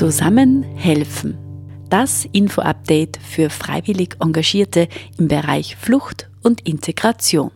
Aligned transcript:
Zusammen 0.00 0.62
helfen. 0.62 1.36
Das 1.90 2.24
Info-Update 2.24 3.18
für 3.18 3.50
freiwillig 3.50 4.16
Engagierte 4.18 4.88
im 5.18 5.28
Bereich 5.28 5.76
Flucht 5.76 6.30
und 6.42 6.66
Integration. 6.66 7.50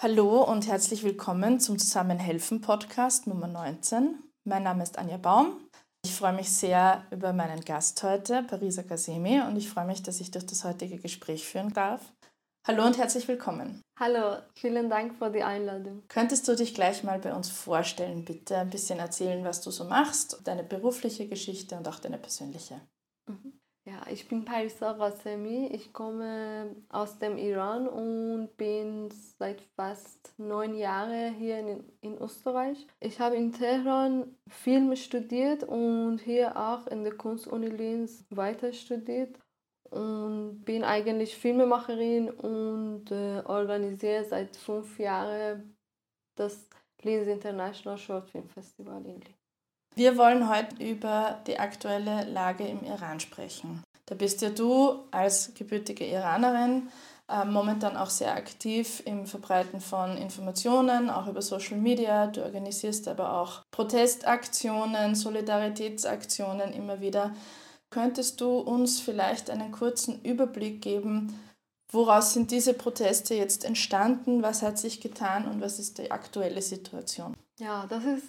Hallo 0.00 0.42
und 0.42 0.66
herzlich 0.66 1.04
willkommen 1.04 1.60
zum 1.60 1.78
Zusammenhelfen 1.78 2.62
Podcast 2.62 3.26
Nummer 3.26 3.46
19. 3.46 4.20
Mein 4.44 4.62
Name 4.62 4.82
ist 4.82 4.98
Anja 4.98 5.18
Baum. 5.18 5.68
Ich 6.02 6.14
freue 6.14 6.32
mich 6.32 6.50
sehr 6.50 7.04
über 7.10 7.34
meinen 7.34 7.60
Gast 7.60 8.02
heute, 8.02 8.42
Parisa 8.44 8.82
Kasemi, 8.82 9.42
und 9.46 9.56
ich 9.56 9.68
freue 9.68 9.84
mich, 9.84 10.02
dass 10.02 10.18
ich 10.18 10.30
durch 10.30 10.46
das 10.46 10.64
heutige 10.64 10.96
Gespräch 10.96 11.46
führen 11.46 11.74
darf. 11.74 12.00
Hallo 12.66 12.84
und 12.84 12.98
herzlich 12.98 13.26
willkommen. 13.26 13.80
Hallo, 13.98 14.36
vielen 14.54 14.90
Dank 14.90 15.16
für 15.16 15.30
die 15.30 15.42
Einladung. 15.42 16.02
Könntest 16.08 16.46
du 16.46 16.54
dich 16.54 16.74
gleich 16.74 17.02
mal 17.02 17.18
bei 17.18 17.34
uns 17.34 17.48
vorstellen, 17.48 18.26
bitte? 18.26 18.58
Ein 18.58 18.68
bisschen 18.68 18.98
erzählen, 18.98 19.42
was 19.44 19.62
du 19.62 19.70
so 19.70 19.84
machst, 19.84 20.42
deine 20.44 20.62
berufliche 20.62 21.26
Geschichte 21.26 21.74
und 21.76 21.88
auch 21.88 21.98
deine 22.00 22.18
persönliche. 22.18 22.82
Mhm. 23.26 23.54
Ja, 23.86 24.02
ich 24.10 24.28
bin 24.28 24.44
Parisa 24.44 24.90
Rassemi. 24.90 25.68
Ich 25.72 25.94
komme 25.94 26.76
aus 26.90 27.18
dem 27.18 27.38
Iran 27.38 27.88
und 27.88 28.54
bin 28.58 29.08
seit 29.38 29.62
fast 29.74 30.34
neun 30.36 30.74
Jahren 30.74 31.34
hier 31.34 31.60
in, 31.60 31.84
in 32.02 32.18
Österreich. 32.18 32.86
Ich 33.00 33.20
habe 33.20 33.36
in 33.36 33.54
Teheran 33.54 34.36
Film 34.48 34.94
studiert 34.96 35.64
und 35.64 36.18
hier 36.18 36.58
auch 36.58 36.86
in 36.88 37.04
der 37.04 37.16
Kunstuni 37.16 37.68
Linz 37.68 38.22
weiter 38.28 38.74
studiert 38.74 39.34
und 39.90 40.62
bin 40.64 40.84
eigentlich 40.84 41.36
Filmemacherin 41.36 42.30
und 42.30 43.10
äh, 43.10 43.42
organisiere 43.44 44.24
seit 44.24 44.56
fünf 44.56 44.98
Jahren 44.98 45.76
das 46.36 46.68
Linz 47.02 47.26
International 47.26 47.98
Short 47.98 48.30
Film 48.30 48.48
Festival 48.48 49.04
in 49.04 49.20
Linz. 49.20 49.36
Wir 49.96 50.16
wollen 50.16 50.48
heute 50.48 50.82
über 50.82 51.40
die 51.46 51.58
aktuelle 51.58 52.24
Lage 52.24 52.64
im 52.66 52.84
Iran 52.84 53.18
sprechen. 53.18 53.82
Da 54.06 54.14
bist 54.14 54.42
ja 54.42 54.50
du 54.50 55.04
als 55.10 55.52
gebürtige 55.54 56.04
Iranerin 56.06 56.88
äh, 57.28 57.44
momentan 57.44 57.96
auch 57.96 58.10
sehr 58.10 58.34
aktiv 58.34 59.02
im 59.04 59.26
Verbreiten 59.26 59.80
von 59.80 60.16
Informationen, 60.16 61.10
auch 61.10 61.28
über 61.28 61.42
Social 61.42 61.78
Media. 61.78 62.26
Du 62.26 62.42
organisierst 62.42 63.06
aber 63.06 63.40
auch 63.40 63.62
Protestaktionen, 63.70 65.14
Solidaritätsaktionen 65.14 66.72
immer 66.72 67.00
wieder. 67.00 67.32
Könntest 67.90 68.40
du 68.40 68.58
uns 68.58 69.00
vielleicht 69.00 69.50
einen 69.50 69.72
kurzen 69.72 70.22
Überblick 70.22 70.80
geben, 70.80 71.38
woraus 71.90 72.34
sind 72.34 72.52
diese 72.52 72.72
Proteste 72.72 73.34
jetzt 73.34 73.64
entstanden, 73.64 74.42
was 74.42 74.62
hat 74.62 74.78
sich 74.78 75.00
getan 75.00 75.48
und 75.48 75.60
was 75.60 75.80
ist 75.80 75.98
die 75.98 76.10
aktuelle 76.10 76.62
Situation? 76.62 77.36
Ja, 77.58 77.86
das 77.88 78.04
ist 78.04 78.26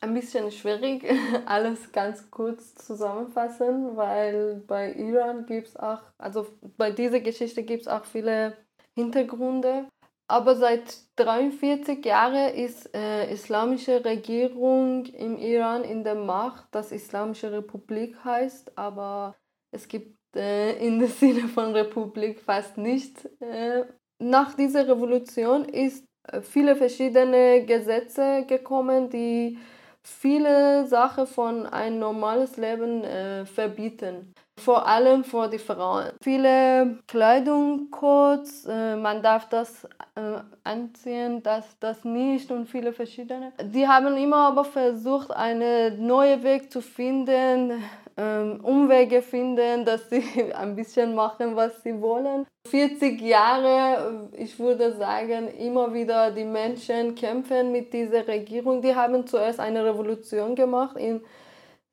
ein 0.00 0.14
bisschen 0.14 0.50
schwierig, 0.50 1.04
alles 1.46 1.92
ganz 1.92 2.30
kurz 2.30 2.74
zusammenfassen, 2.74 3.96
weil 3.96 4.62
bei 4.66 4.92
Iran 4.94 5.46
gibt 5.46 5.68
es 5.68 5.76
auch, 5.76 6.00
also 6.18 6.46
bei 6.76 6.90
dieser 6.90 7.20
Geschichte 7.20 7.62
gibt 7.62 7.82
es 7.82 7.88
auch 7.88 8.04
viele 8.04 8.56
Hintergründe. 8.94 9.86
Aber 10.30 10.56
seit 10.56 10.94
43 11.16 12.04
Jahren 12.04 12.54
ist 12.54 12.94
äh, 12.94 13.32
islamische 13.32 14.04
Regierung 14.04 15.06
im 15.06 15.38
Iran 15.38 15.84
in 15.84 16.04
der 16.04 16.16
Macht, 16.16 16.66
das 16.70 16.92
Islamische 16.92 17.50
Republik 17.50 18.22
heißt, 18.24 18.76
aber 18.76 19.34
es 19.70 19.88
gibt 19.88 20.18
äh, 20.36 20.76
in 20.86 20.98
dem 20.98 21.08
Sinne 21.08 21.48
von 21.48 21.72
Republik 21.72 22.40
fast 22.40 22.76
nichts. 22.76 23.24
Äh, 23.40 23.84
nach 24.18 24.54
dieser 24.54 24.86
Revolution 24.86 25.64
ist 25.64 26.04
äh, 26.24 26.42
viele 26.42 26.76
verschiedene 26.76 27.64
Gesetze 27.64 28.44
gekommen, 28.46 29.08
die 29.08 29.58
viele 30.02 30.86
Sachen 30.86 31.26
von 31.26 31.64
ein 31.64 31.98
normales 31.98 32.58
Leben 32.58 33.02
äh, 33.02 33.46
verbieten 33.46 34.34
vor 34.58 34.86
allem 34.86 35.24
vor 35.24 35.48
die 35.48 35.58
Frauen. 35.58 36.10
Viele 36.22 36.98
Kleidungscodes, 37.06 38.66
äh, 38.66 38.96
man 38.96 39.22
darf 39.22 39.48
das 39.48 39.84
äh, 40.14 40.40
anziehen, 40.64 41.42
das, 41.42 41.64
das 41.80 42.04
nicht 42.04 42.50
und 42.50 42.68
viele 42.68 42.92
verschiedene. 42.92 43.52
Die 43.62 43.86
haben 43.86 44.16
immer 44.16 44.48
aber 44.48 44.64
versucht, 44.64 45.30
einen 45.30 46.06
neuen 46.06 46.42
Weg 46.42 46.72
zu 46.72 46.80
finden, 46.80 47.82
ähm, 48.18 48.60
Umwege 48.62 49.22
finden, 49.22 49.84
dass 49.84 50.10
sie 50.10 50.52
ein 50.54 50.74
bisschen 50.74 51.14
machen, 51.14 51.54
was 51.54 51.82
sie 51.82 52.00
wollen. 52.00 52.46
40 52.68 53.20
Jahre, 53.22 54.28
ich 54.36 54.58
würde 54.58 54.92
sagen, 54.92 55.48
immer 55.56 55.94
wieder 55.94 56.30
die 56.30 56.44
Menschen 56.44 57.14
kämpfen 57.14 57.72
mit 57.72 57.92
dieser 57.92 58.26
Regierung. 58.26 58.82
Die 58.82 58.94
haben 58.94 59.26
zuerst 59.26 59.60
eine 59.60 59.84
Revolution 59.84 60.54
gemacht 60.54 60.96
in 60.96 61.22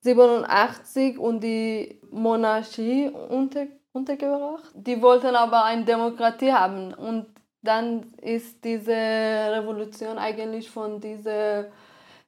87 0.06 1.18
und 1.18 1.42
die 1.42 2.00
Monarchie 2.12 3.10
unter, 3.10 3.66
untergebracht. 3.92 4.72
Die 4.76 5.02
wollten 5.02 5.36
aber 5.36 5.66
eine 5.66 5.84
Demokratie 5.84 6.54
haben 6.54 6.94
und 6.94 7.26
dann 7.64 8.14
ist 8.22 8.64
diese 8.64 8.92
Revolution 8.92 10.20
eigentlich 10.20 10.70
von 10.70 11.02
diesen 11.02 11.66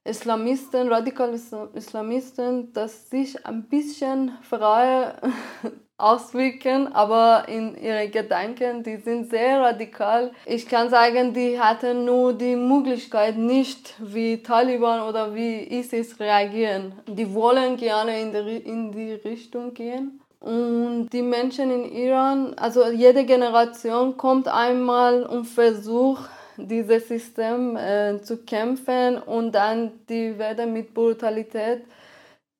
Islamisten, 0.03 0.87
radikalen 0.91 1.39
Islamisten, 1.73 2.73
dass 2.73 3.09
sich 3.09 3.45
ein 3.45 3.69
bisschen 3.69 4.31
frei 4.41 5.13
auswirken, 5.97 6.93
aber 6.93 7.45
in 7.47 7.75
ihre 7.75 8.07
Gedanken, 8.09 8.83
die 8.83 8.97
sind 8.97 9.29
sehr 9.31 9.61
radikal. 9.61 10.31
Ich 10.45 10.67
kann 10.67 10.89
sagen, 10.89 11.33
die 11.33 11.59
hatten 11.59 12.05
nur 12.05 12.33
die 12.33 12.55
Möglichkeit, 12.55 13.35
nicht 13.37 13.95
wie 13.99 14.43
Taliban 14.43 15.01
oder 15.01 15.33
wie 15.33 15.63
ISIS 15.63 16.19
reagieren. 16.19 16.93
Die 17.07 17.33
wollen 17.33 17.77
gerne 17.77 18.21
in 18.21 18.31
die, 18.31 18.57
in 18.57 18.91
die 18.91 19.13
Richtung 19.13 19.73
gehen. 19.73 20.21
Und 20.39 21.09
die 21.11 21.23
Menschen 21.23 21.71
in 21.71 21.91
Iran, 21.91 22.53
also 22.53 22.87
jede 22.89 23.25
Generation 23.25 24.15
kommt 24.17 24.47
einmal 24.47 25.23
und 25.23 25.45
versucht, 25.45 26.29
dieses 26.57 27.07
System 27.07 27.75
äh, 27.75 28.21
zu 28.21 28.37
kämpfen 28.37 29.17
und 29.17 29.53
dann 29.53 29.91
die 30.09 30.37
werden 30.37 30.73
mit 30.73 30.93
Brutalität 30.93 31.83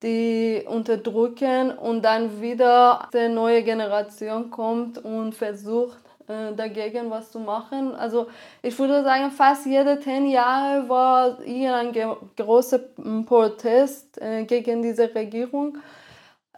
die 0.03 0.63
unterdrücken 0.67 1.71
und 1.71 2.03
dann 2.03 2.41
wieder 2.41 3.09
eine 3.13 3.29
neue 3.29 3.63
Generation 3.63 4.51
kommt 4.51 5.03
und 5.03 5.33
versucht 5.33 5.99
äh, 6.27 6.53
dagegen 6.53 7.09
was 7.09 7.31
zu 7.31 7.39
machen. 7.39 7.95
Also 7.95 8.27
ich 8.61 8.77
würde 8.77 9.03
sagen, 9.03 9.31
fast 9.31 9.65
jede 9.65 9.99
zehn 9.99 10.27
Jahre 10.27 10.87
war 10.87 11.41
hier 11.43 11.75
ein 11.75 11.93
großer 12.35 12.79
Protest 13.25 14.21
äh, 14.21 14.43
gegen 14.43 14.81
diese 14.81 15.13
Regierung. 15.15 15.77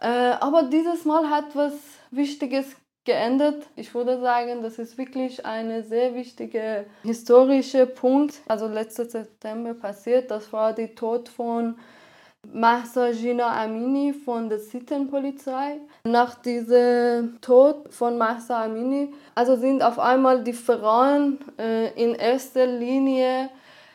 Äh, 0.00 0.08
aber 0.40 0.64
dieses 0.64 1.04
Mal 1.04 1.30
hat 1.30 1.54
was 1.54 1.72
Wichtiges 2.10 2.76
geändert. 3.04 3.66
Ich 3.76 3.94
würde 3.94 4.20
sagen, 4.20 4.62
das 4.62 4.78
ist 4.78 4.98
wirklich 4.98 5.46
ein 5.46 5.82
sehr 5.84 6.14
wichtiger 6.14 6.84
historischer 7.02 7.86
Punkt. 7.86 8.40
Also 8.48 8.66
letzten 8.66 9.08
September 9.08 9.74
passiert, 9.74 10.30
das 10.30 10.52
war 10.52 10.72
der 10.72 10.94
Tod 10.94 11.28
von 11.28 11.78
Mahsa 12.52 13.12
Gina 13.12 13.62
Amini 13.62 14.12
von 14.12 14.48
der 14.48 14.58
Sittenpolizei. 14.58 15.78
Nach 16.04 16.34
diesem 16.36 17.40
Tod 17.40 17.92
von 17.92 18.18
Mahsa 18.18 18.64
Amini, 18.64 19.12
also 19.34 19.56
sind 19.56 19.82
auf 19.82 19.98
einmal 19.98 20.42
die 20.42 20.52
Frauen 20.52 21.38
äh, 21.58 21.92
in 22.02 22.14
erster 22.14 22.66
Linie 22.66 23.50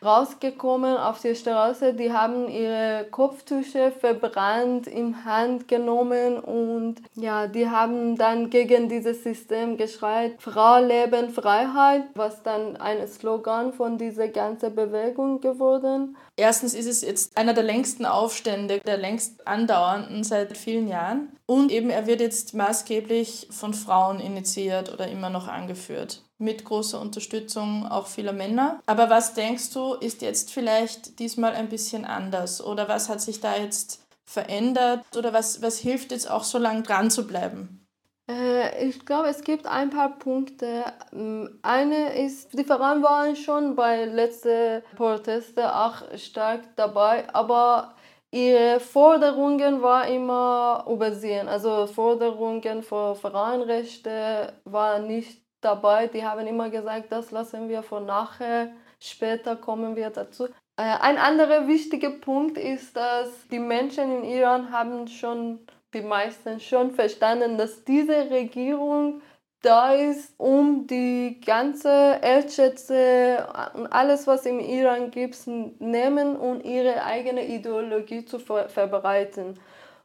rausgekommen 0.06 0.98
auf 0.98 1.22
die 1.22 1.36
Straße, 1.36 1.94
die 1.94 2.14
haben 2.14 2.48
ihre 2.48 3.08
Kopftücher 3.10 3.92
verbrannt, 3.92 4.88
in 4.88 5.26
Hand 5.26 5.68
genommen 5.68 6.40
und 6.40 6.98
ja, 7.16 7.48
die 7.48 7.70
haben 7.70 8.18
dann 8.18 8.50
gegen 8.50 8.90
dieses 8.90 9.24
System 9.24 9.78
geschreit, 9.78 10.36
Frau, 10.40 10.80
Leben, 10.80 11.30
Freiheit, 11.30 12.04
was 12.14 12.44
dann 12.44 12.78
ein 12.78 13.06
Slogan 13.08 13.74
von 13.74 13.98
dieser 13.98 14.28
ganzen 14.28 14.76
Bewegung 14.76 15.42
geworden. 15.42 16.16
Erstens 16.38 16.74
ist 16.74 16.88
es 16.88 17.02
jetzt 17.02 17.38
einer 17.38 17.54
der 17.54 17.64
längsten 17.64 18.06
Aufstände, 18.06 18.80
der 18.86 18.98
längst 18.98 19.48
andauernden 19.48 20.24
seit 20.24 20.58
vielen 20.58 20.88
Jahren. 20.88 21.32
Und 21.46 21.72
eben 21.72 21.90
er 21.90 22.08
wird 22.08 22.20
jetzt 22.20 22.54
maßgeblich 22.54 23.48
von 23.52 23.74
Frauen 23.74 24.20
initiiert 24.20 24.92
oder 24.92 25.08
immer 25.08 25.30
noch 25.30 25.48
angeführt 25.48 26.25
mit 26.38 26.66
großer 26.66 27.00
Unterstützung 27.00 27.86
auch 27.86 28.08
vieler 28.08 28.34
Männer. 28.34 28.80
Aber 28.86 29.10
was 29.10 29.34
denkst 29.34 29.72
du, 29.74 29.94
ist 29.94 30.22
jetzt 30.22 30.52
vielleicht 30.52 31.20
diesmal 31.20 31.54
ein 31.54 31.70
bisschen 31.70 32.06
anders? 32.06 32.64
Oder 32.64 32.88
was 32.88 33.10
hat 33.10 33.22
sich 33.22 33.40
da 33.40 33.56
jetzt 33.56 34.06
verändert? 34.26 35.04
Oder 35.18 35.34
was, 35.34 35.62
was 35.62 35.80
hilft 35.80 36.12
jetzt 36.12 36.30
auch 36.30 36.44
so 36.44 36.58
lange 36.58 36.84
dran 36.84 37.10
zu 37.12 37.26
bleiben? 37.28 37.86
Äh, 38.28 38.88
ich 38.88 39.06
glaube, 39.06 39.30
es 39.30 39.42
gibt 39.42 39.68
ein 39.68 39.90
paar 39.90 40.18
Punkte. 40.18 40.84
Ähm, 41.14 41.60
eine 41.62 42.16
ist, 42.26 42.58
die 42.58 42.64
Frauen 42.64 43.04
waren 43.04 43.36
schon 43.36 43.76
bei 43.76 44.06
letzten 44.06 44.84
Protesten 44.96 45.66
auch 45.66 46.02
stark 46.18 46.62
dabei, 46.76 47.28
aber 47.34 47.94
ihre 48.32 48.80
Forderungen 48.80 49.82
waren 49.82 50.12
immer 50.12 50.86
übersehen. 50.90 51.48
Also 51.48 51.88
Forderungen 51.88 52.82
für 52.84 53.16
Frauenrechte 53.16 54.54
waren 54.66 55.08
nicht 55.08 55.45
dabei. 55.66 56.08
Die 56.08 56.24
haben 56.24 56.46
immer 56.48 56.70
gesagt, 56.70 57.12
das 57.12 57.32
lassen 57.32 57.68
wir 57.68 57.84
von 57.84 58.06
nachher, 58.06 58.72
später 59.00 59.56
kommen 59.56 59.96
wir 59.96 60.10
dazu. 60.12 60.46
Äh, 60.78 60.98
ein 61.02 61.18
anderer 61.18 61.68
wichtiger 61.68 62.12
Punkt 62.12 62.58
ist, 62.58 62.96
dass 62.96 63.48
die 63.50 63.60
Menschen 63.60 64.12
in 64.12 64.24
Iran 64.24 64.72
haben 64.72 65.08
schon, 65.08 65.60
die 65.94 66.02
meisten 66.02 66.60
schon 66.60 66.92
verstanden, 66.92 67.58
dass 67.58 67.84
diese 67.84 68.30
Regierung 68.30 69.22
da 69.62 69.94
ist, 69.94 70.34
um 70.38 70.86
die 70.86 71.42
ganze 71.44 72.20
Erdschätze 72.22 73.48
und 73.74 73.88
alles, 73.88 74.28
was 74.28 74.46
im 74.46 74.60
Iran 74.60 75.10
gibt, 75.10 75.36
nehmen 75.48 76.36
und 76.36 76.64
ihre 76.64 77.04
eigene 77.04 77.48
Ideologie 77.48 78.26
zu 78.26 78.38
ver 78.38 78.70
verbreiten. 78.70 79.60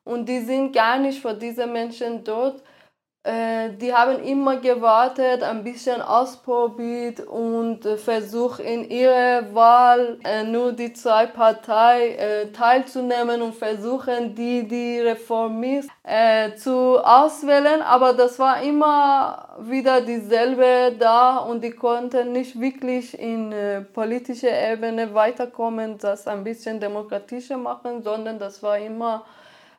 Und 0.05 0.29
die 0.29 0.41
sind 0.41 0.73
gar 0.73 0.99
nicht 0.99 1.21
für 1.21 1.35
diese 1.35 1.67
Menschen 1.67 2.25
dort, 2.25 2.63
die 3.23 3.93
haben 3.93 4.23
immer 4.25 4.57
gewartet, 4.57 5.43
ein 5.43 5.63
bisschen 5.63 6.01
ausprobiert 6.01 7.21
und 7.21 7.85
äh, 7.85 7.99
versucht 7.99 8.61
in 8.61 8.89
ihrer 8.89 9.55
Wahl 9.55 10.19
äh, 10.25 10.43
nur 10.43 10.73
die 10.73 10.95
zwei 10.95 11.27
Parteien 11.27 12.19
äh, 12.19 12.53
teilzunehmen 12.53 13.43
und 13.43 13.55
versuchen, 13.55 14.35
die, 14.35 14.67
die 14.67 15.01
Reformisten 15.01 15.93
äh, 16.03 16.55
zu 16.55 16.99
auswählen. 17.05 17.83
Aber 17.83 18.15
das 18.15 18.39
war 18.39 18.63
immer 18.63 19.57
wieder 19.61 20.01
dieselbe 20.01 20.97
da 20.99 21.37
und 21.39 21.63
die 21.63 21.73
konnten 21.73 22.33
nicht 22.33 22.59
wirklich 22.59 23.19
in 23.19 23.53
äh, 23.53 23.83
politischer 23.83 24.73
Ebene 24.73 25.13
weiterkommen, 25.13 25.99
das 25.99 26.27
ein 26.27 26.43
bisschen 26.43 26.81
demokratischer 26.81 27.59
machen, 27.59 28.03
sondern 28.03 28.39
das 28.39 28.63
war 28.63 28.79
immer 28.79 29.27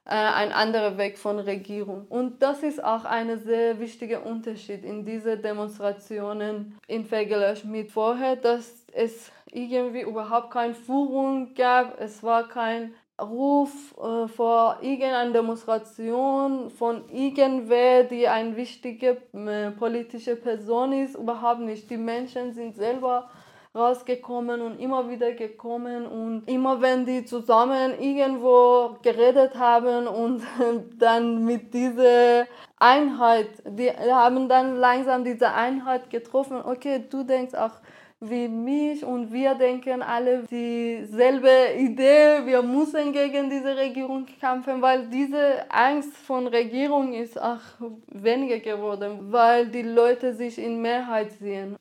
äh, 0.06 0.14
ein 0.14 0.52
anderer 0.52 0.98
Weg 0.98 1.18
von 1.18 1.40
Regierung. 1.40 2.06
Und 2.10 2.42
das 2.42 2.64
ist 2.64 2.84
auch 2.84 3.06
ein 3.06 3.38
sehr 3.40 3.80
wichtiger 3.80 4.26
Unterschied 4.26 4.84
in 4.84 5.06
diesen 5.06 5.42
Demonstrationen 5.42 6.80
im 6.88 7.06
Vergleich 7.06 7.64
mit 7.66 7.92
vorher, 7.92 8.36
dass 8.36 8.86
es 8.94 9.32
irgendwie 9.52 10.02
überhaupt 10.02 10.52
keine 10.52 10.74
Führung 10.74 11.54
gab, 11.54 12.00
es 12.00 12.24
war 12.24 12.48
kein 12.48 12.94
Ruf 13.22 13.96
äh, 13.98 14.28
vor 14.28 14.80
irgendeiner 14.82 15.32
Demonstration 15.32 16.72
von 16.72 17.08
irgendwer, 17.10 18.04
die 18.04 18.28
eine 18.28 18.56
wichtige 18.56 19.18
äh, 19.34 19.72
politische 19.72 20.36
Person 20.36 20.94
ist, 20.94 21.16
überhaupt 21.16 21.62
nicht. 21.62 21.90
Die 21.90 21.98
Menschen 21.98 22.54
sind 22.54 22.76
selber 22.76 23.30
rausgekommen 23.74 24.62
und 24.62 24.80
immer 24.80 25.10
wieder 25.10 25.32
gekommen 25.32 26.06
und 26.06 26.48
immer 26.48 26.82
wenn 26.82 27.06
die 27.06 27.24
zusammen 27.24 28.00
irgendwo 28.00 28.98
geredet 29.02 29.56
haben 29.56 30.08
und 30.08 30.44
dann 31.00 31.46
mit 31.46 31.74
dieser 31.74 32.48
Einheit, 32.78 33.50
die 33.66 33.90
haben 33.90 34.50
dann 34.50 34.76
langsam 34.76 35.24
diese 35.24 35.54
Einheit 35.54 36.10
getroffen, 36.10 36.62
okay, 36.64 37.04
du 37.10 37.24
denkst 37.24 37.54
auch 37.54 37.80
wie 38.20 38.48
mich 38.48 39.04
und 39.04 39.32
wir 39.32 39.56
denken 39.56 40.04
alle 40.04 40.44
dieselbe 40.44 41.74
Idee, 41.76 42.46
wir 42.46 42.62
müssen 42.62 43.14
gegen 43.14 43.50
diese 43.50 43.76
Regierung 43.76 44.28
kämpfen, 44.40 44.80
weil 44.82 45.08
diese 45.08 45.66
Angst 45.72 46.16
von 46.18 46.46
Regierung 46.46 47.14
ist 47.14 47.42
auch 47.42 47.62
weniger 48.08 48.60
geworden, 48.60 49.32
weil 49.32 49.68
die 49.70 49.82
Leute 49.82 50.36
sich 50.36 50.60
in 50.60 50.82
Mehrheit 50.82 51.32
sehen. 51.32 51.78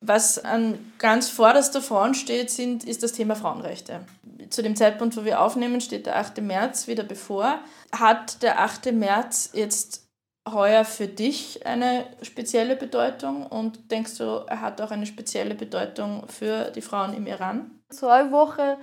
Was 0.00 0.42
an 0.42 0.92
ganz 0.98 1.28
vorderster 1.28 1.82
Front 1.82 2.16
steht, 2.16 2.50
sind, 2.50 2.84
ist 2.84 3.02
das 3.02 3.12
Thema 3.12 3.36
Frauenrechte. 3.36 4.00
Zu 4.48 4.62
dem 4.62 4.74
Zeitpunkt, 4.74 5.16
wo 5.16 5.24
wir 5.24 5.42
aufnehmen, 5.42 5.80
steht 5.82 6.06
der 6.06 6.16
8. 6.16 6.40
März 6.40 6.86
wieder 6.86 7.04
bevor. 7.04 7.58
Hat 7.92 8.42
der 8.42 8.60
8. 8.60 8.92
März 8.92 9.50
jetzt 9.52 10.08
heuer 10.48 10.84
für 10.86 11.06
dich 11.06 11.66
eine 11.66 12.06
spezielle 12.22 12.76
Bedeutung 12.76 13.46
und 13.46 13.90
denkst 13.90 14.16
du, 14.16 14.44
er 14.46 14.62
hat 14.62 14.80
auch 14.80 14.90
eine 14.90 15.06
spezielle 15.06 15.54
Bedeutung 15.54 16.26
für 16.28 16.70
die 16.70 16.80
Frauen 16.80 17.12
im 17.12 17.26
Iran? 17.26 17.70
Zwei 17.90 18.32
Wochen 18.32 18.76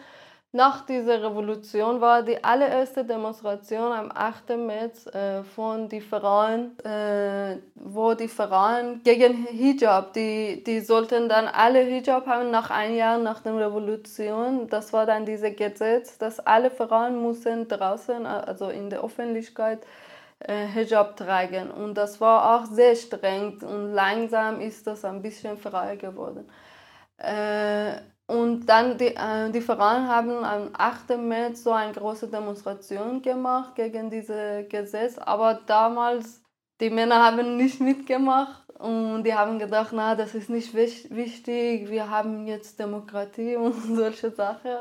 nach 0.53 0.85
dieser 0.85 1.21
Revolution 1.21 1.99
war 1.99 2.23
die 2.23 2.41
allererste 2.41 3.03
Demonstration 3.03 3.91
am 3.91 4.11
8. 4.13 4.57
März 4.57 5.05
äh, 5.07 5.44
von 5.44 5.89
den 5.89 6.01
Frauen, 6.01 6.79
äh, 6.85 7.57
wo 7.75 8.13
die 8.13 8.29
Frauen 8.29 9.01
gegen 9.03 9.45
Hijab, 9.45 10.13
die, 10.13 10.63
die 10.63 10.79
sollten 10.79 11.27
dann 11.27 11.47
alle 11.47 11.81
Hijab 11.81 12.27
haben 12.27 12.49
nach 12.49 12.69
einem 12.69 12.95
Jahr 12.95 13.17
nach 13.17 13.41
der 13.41 13.57
Revolution. 13.57 14.69
Das 14.69 14.94
war 14.94 15.05
dann 15.05 15.25
dieses 15.25 15.53
Gesetz, 15.53 16.17
dass 16.17 16.39
alle 16.39 16.71
Frauen 16.71 17.21
mussten 17.21 17.67
draußen, 17.67 18.25
also 18.25 18.69
in 18.69 18.89
der 18.89 19.03
Öffentlichkeit, 19.03 19.85
äh, 20.39 20.65
Hijab 20.65 21.17
tragen. 21.17 21.69
Und 21.71 21.95
das 21.95 22.21
war 22.21 22.55
auch 22.55 22.65
sehr 22.67 22.95
streng 22.95 23.61
und 23.61 23.93
langsam 23.93 24.61
ist 24.61 24.88
das 24.88 25.03
ein 25.03 25.21
bisschen 25.21 25.57
freier 25.57 25.97
geworden. 25.97 26.50
Äh, 27.17 27.97
und 28.27 28.65
dann 28.68 28.97
die, 28.97 29.15
äh, 29.15 29.50
die 29.51 29.62
Frauen 29.62 30.07
haben 30.07 30.44
am 30.44 30.69
8. 30.74 31.18
März 31.18 31.63
so 31.63 31.71
eine 31.71 31.94
große 31.94 32.27
Demonstration 32.27 33.21
gemacht 33.21 33.75
gegen 33.75 34.09
dieses 34.09 34.68
Gesetz, 34.69 35.18
aber 35.18 35.62
damals 35.65 36.41
die 36.79 36.89
Männer 36.89 37.24
haben 37.24 37.56
nicht 37.57 37.79
mitgemacht 37.79 38.69
und 38.79 39.24
die 39.24 39.33
haben 39.33 39.57
gedacht, 39.57 39.91
na, 39.94 40.13
das 40.15 40.35
ist 40.35 40.50
nicht 40.50 40.74
wichtig, 40.74 41.89
wir 41.89 42.09
haben 42.09 42.45
jetzt 42.45 42.77
Demokratie 42.79 43.56
und 43.57 43.95
solche 43.95 44.29
Sachen 44.31 44.71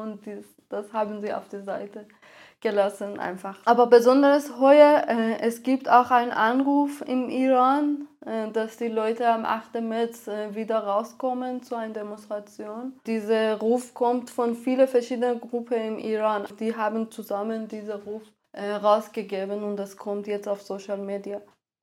und 0.00 0.26
das, 0.26 0.44
das 0.68 0.92
haben 0.92 1.20
sie 1.20 1.32
auf 1.32 1.48
die 1.48 1.62
Seite 1.62 2.06
gelassen 2.60 3.20
einfach. 3.20 3.58
Aber 3.64 3.86
besonders 3.86 4.58
heuer, 4.58 5.04
äh, 5.08 5.38
es 5.40 5.62
gibt 5.62 5.88
auch 5.88 6.10
einen 6.10 6.32
Anruf 6.32 7.02
im 7.06 7.28
Iran, 7.28 8.08
dass 8.52 8.76
die 8.76 8.88
Leute 8.88 9.28
am 9.28 9.44
8. 9.44 9.80
März 9.80 10.26
äh, 10.26 10.54
wieder 10.54 10.80
rauskommen 10.80 11.62
zu 11.62 11.76
einer 11.76 11.94
Demonstration. 11.94 12.98
Dieser 13.06 13.56
Ruf 13.58 13.94
kommt 13.94 14.30
von 14.30 14.54
vielen 14.54 14.88
verschiedenen 14.88 15.40
Gruppen 15.40 15.80
im 15.80 15.98
Iran. 15.98 16.46
Die 16.58 16.74
haben 16.74 17.10
zusammen 17.10 17.68
diesen 17.68 18.00
Ruf 18.00 18.22
äh, 18.52 18.72
rausgegeben 18.72 19.62
und 19.62 19.76
das 19.76 19.96
kommt 19.96 20.26
jetzt 20.26 20.48
auf 20.48 20.62
Social 20.62 20.98
Media. 20.98 21.40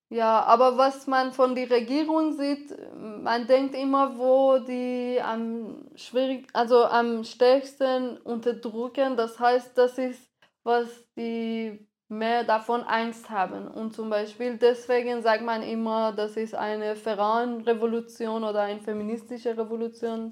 Ja, 0.10 0.44
aber 0.44 0.78
was 0.78 1.08
man 1.08 1.32
von 1.32 1.56
der 1.56 1.70
Regierung 1.70 2.34
sieht, 2.34 2.76
man 2.96 3.48
denkt 3.48 3.74
immer, 3.74 4.18
wo 4.18 4.60
die 4.60 5.20
am 5.24 5.88
schwierig, 5.96 6.48
also 6.54 6.84
am 6.86 7.24
stärksten 7.24 8.18
unterdrücken. 8.18 9.16
Das 9.16 9.40
heißt, 9.40 9.76
das 9.76 9.98
ist 9.98 10.30
was 10.64 10.88
die 11.16 11.88
mehr 12.18 12.44
davon 12.44 12.84
Angst 12.84 13.30
haben. 13.30 13.68
Und 13.68 13.94
zum 13.94 14.10
Beispiel 14.10 14.58
deswegen 14.58 15.22
sagt 15.22 15.44
man 15.44 15.64
immer, 15.64 16.12
das 16.14 16.38
ist 16.38 16.56
eine 16.56 16.96
Frauenrevolution 16.96 18.44
oder 18.44 18.62
eine 18.62 18.80
feministische 18.80 19.58
Revolution, 19.58 20.32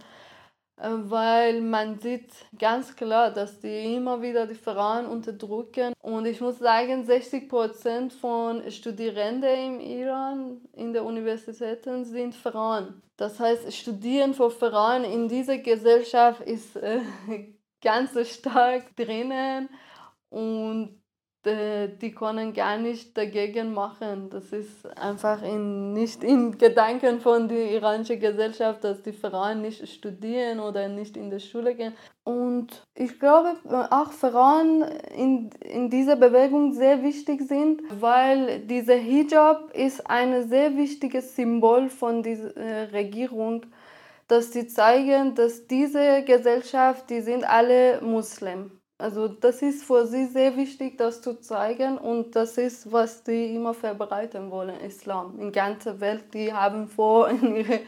äh, 0.77 0.89
weil 0.89 1.61
man 1.61 1.99
sieht 1.99 2.31
ganz 2.57 2.95
klar, 2.95 3.31
dass 3.31 3.59
die 3.59 3.95
immer 3.95 4.21
wieder 4.21 4.47
die 4.47 4.55
Frauen 4.55 5.05
unterdrücken. 5.05 5.93
Und 6.01 6.25
ich 6.25 6.41
muss 6.41 6.59
sagen, 6.59 7.05
60 7.05 7.49
Prozent 7.49 8.13
von 8.13 8.69
Studierenden 8.71 9.75
im 9.75 9.79
Iran 9.79 10.61
in 10.73 10.93
den 10.93 11.03
Universitäten 11.03 12.05
sind 12.05 12.35
Frauen. 12.35 13.01
Das 13.17 13.39
heißt, 13.39 13.71
Studieren 13.73 14.33
für 14.33 14.49
Frauen 14.49 15.03
in 15.03 15.27
dieser 15.27 15.57
Gesellschaft 15.59 16.41
ist 16.41 16.75
äh, 16.77 17.01
ganz 17.81 18.11
stark 18.29 18.95
drinnen 18.95 19.69
und 20.29 21.00
die 21.45 22.11
können 22.11 22.53
gar 22.53 22.77
nicht 22.77 23.17
dagegen 23.17 23.73
machen. 23.73 24.29
Das 24.29 24.53
ist 24.53 24.85
einfach 24.97 25.41
in, 25.41 25.93
nicht 25.93 26.23
in 26.23 26.57
Gedanken 26.57 27.19
von 27.19 27.47
der 27.47 27.71
iranischen 27.71 28.19
Gesellschaft, 28.19 28.83
dass 28.83 29.01
die 29.01 29.13
Frauen 29.13 29.61
nicht 29.61 29.87
studieren 29.87 30.59
oder 30.59 30.87
nicht 30.87 31.17
in 31.17 31.31
die 31.31 31.39
Schule 31.39 31.73
gehen. 31.73 31.93
Und 32.23 32.83
ich 32.93 33.19
glaube 33.19 33.55
auch 33.89 34.11
Frauen 34.11 34.83
in, 35.15 35.49
in 35.61 35.89
dieser 35.89 36.15
Bewegung 36.15 36.73
sehr 36.73 37.01
wichtig 37.01 37.41
sind, 37.41 37.81
weil 37.89 38.59
dieser 38.59 38.95
Hijab 38.95 39.71
ist 39.73 40.07
ein 40.07 40.47
sehr 40.47 40.77
wichtiges 40.77 41.35
Symbol 41.35 41.89
von 41.89 42.21
dieser 42.21 42.55
äh, 42.55 42.83
Regierung, 42.91 43.65
dass 44.27 44.53
sie 44.53 44.67
zeigen, 44.67 45.33
dass 45.33 45.65
diese 45.65 46.23
Gesellschaft, 46.23 47.09
die 47.09 47.21
sind 47.21 47.43
alle 47.43 47.99
Muslim 48.01 48.71
also 49.01 49.27
das 49.27 49.61
ist 49.61 49.83
für 49.83 50.05
sie 50.05 50.27
sehr 50.27 50.55
wichtig, 50.55 50.97
das 50.97 51.21
zu 51.21 51.39
zeigen 51.41 51.97
und 51.97 52.35
das 52.35 52.57
ist, 52.57 52.91
was 52.91 53.23
die 53.23 53.55
immer 53.55 53.73
verbreiten 53.73 54.51
wollen, 54.51 54.79
Islam. 54.79 55.39
In 55.39 55.51
ganzer 55.51 55.99
Welt, 55.99 56.25
die 56.33 56.53
haben 56.53 56.87
vor 56.87 57.29
in 57.41 57.55
ihre 57.55 57.79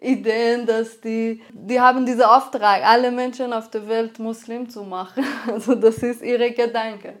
Ideen, 0.00 0.66
dass 0.66 1.00
die, 1.00 1.42
die 1.52 1.80
haben 1.80 2.04
diesen 2.04 2.22
Auftrag, 2.22 2.84
alle 2.84 3.10
Menschen 3.10 3.52
auf 3.52 3.70
der 3.70 3.86
Welt 3.88 4.18
Muslim 4.18 4.68
zu 4.68 4.82
machen. 4.82 5.24
Also 5.48 5.74
das 5.74 5.98
ist 5.98 6.22
ihre 6.22 6.50
Gedanke. 6.52 7.14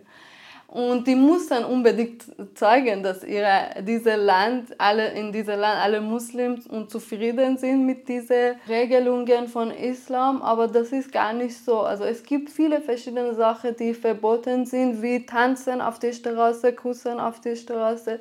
Und 0.70 1.06
die 1.06 1.14
mussten 1.14 1.64
unbedingt 1.64 2.26
zeigen, 2.54 3.02
dass 3.02 3.24
ihre, 3.24 3.70
diese 3.80 4.16
Land, 4.16 4.78
alle, 4.78 5.12
in 5.12 5.32
diesem 5.32 5.58
Land 5.58 5.82
alle 5.82 6.02
Muslims 6.02 6.66
und 6.66 6.90
zufrieden 6.90 7.56
sind 7.56 7.86
mit 7.86 8.06
diesen 8.06 8.56
Regelungen 8.68 9.48
von 9.48 9.70
Islam. 9.70 10.42
Aber 10.42 10.68
das 10.68 10.92
ist 10.92 11.10
gar 11.10 11.32
nicht 11.32 11.56
so. 11.56 11.80
Also 11.80 12.04
es 12.04 12.22
gibt 12.22 12.50
viele 12.50 12.82
verschiedene 12.82 13.34
Sachen, 13.34 13.74
die 13.76 13.94
verboten 13.94 14.66
sind, 14.66 15.00
wie 15.00 15.24
Tanzen 15.24 15.80
auf 15.80 15.98
der 16.00 16.12
Straße, 16.12 16.74
Kussen 16.74 17.18
auf 17.18 17.40
der 17.40 17.56
Straße. 17.56 18.20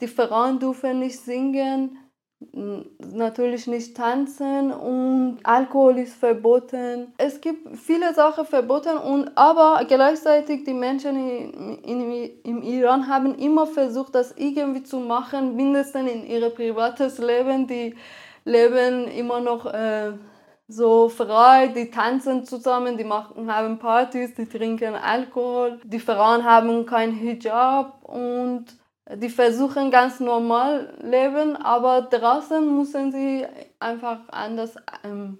Die 0.00 0.06
Frauen 0.06 0.60
dürfen 0.60 1.00
nicht 1.00 1.18
singen 1.18 1.98
natürlich 2.40 3.66
nicht 3.66 3.96
tanzen 3.96 4.70
und 4.72 5.38
Alkohol 5.42 5.98
ist 5.98 6.14
verboten. 6.14 7.12
Es 7.18 7.40
gibt 7.40 7.76
viele 7.76 8.14
Sachen 8.14 8.46
verboten 8.46 8.96
und 8.96 9.36
aber 9.36 9.84
gleichzeitig 9.86 10.62
die 10.64 10.74
Menschen 10.74 11.16
in, 11.16 11.78
in, 11.82 12.30
im 12.44 12.62
Iran 12.62 13.08
haben 13.08 13.34
immer 13.36 13.66
versucht, 13.66 14.14
das 14.14 14.34
irgendwie 14.36 14.84
zu 14.84 15.00
machen, 15.00 15.56
mindestens 15.56 16.10
in 16.10 16.26
ihr 16.26 16.48
privates 16.50 17.18
Leben. 17.18 17.66
Die 17.66 17.96
leben 18.44 19.08
immer 19.08 19.40
noch 19.40 19.66
äh, 19.66 20.12
so 20.68 21.08
frei, 21.08 21.68
die 21.68 21.90
tanzen 21.90 22.44
zusammen, 22.44 22.96
die 22.96 23.04
machen, 23.04 23.52
haben 23.52 23.78
Partys, 23.78 24.34
die 24.34 24.46
trinken 24.46 24.94
Alkohol, 24.94 25.80
die 25.82 25.98
Frauen 25.98 26.44
haben 26.44 26.86
kein 26.86 27.12
Hijab 27.12 28.04
und 28.04 28.66
die 29.16 29.30
versuchen 29.30 29.90
ganz 29.90 30.20
normal 30.20 30.94
leben, 31.02 31.56
aber 31.56 32.02
draußen 32.02 32.76
müssen 32.76 33.12
sie 33.12 33.46
einfach 33.78 34.20
anders 34.28 34.74
ähm, 35.04 35.38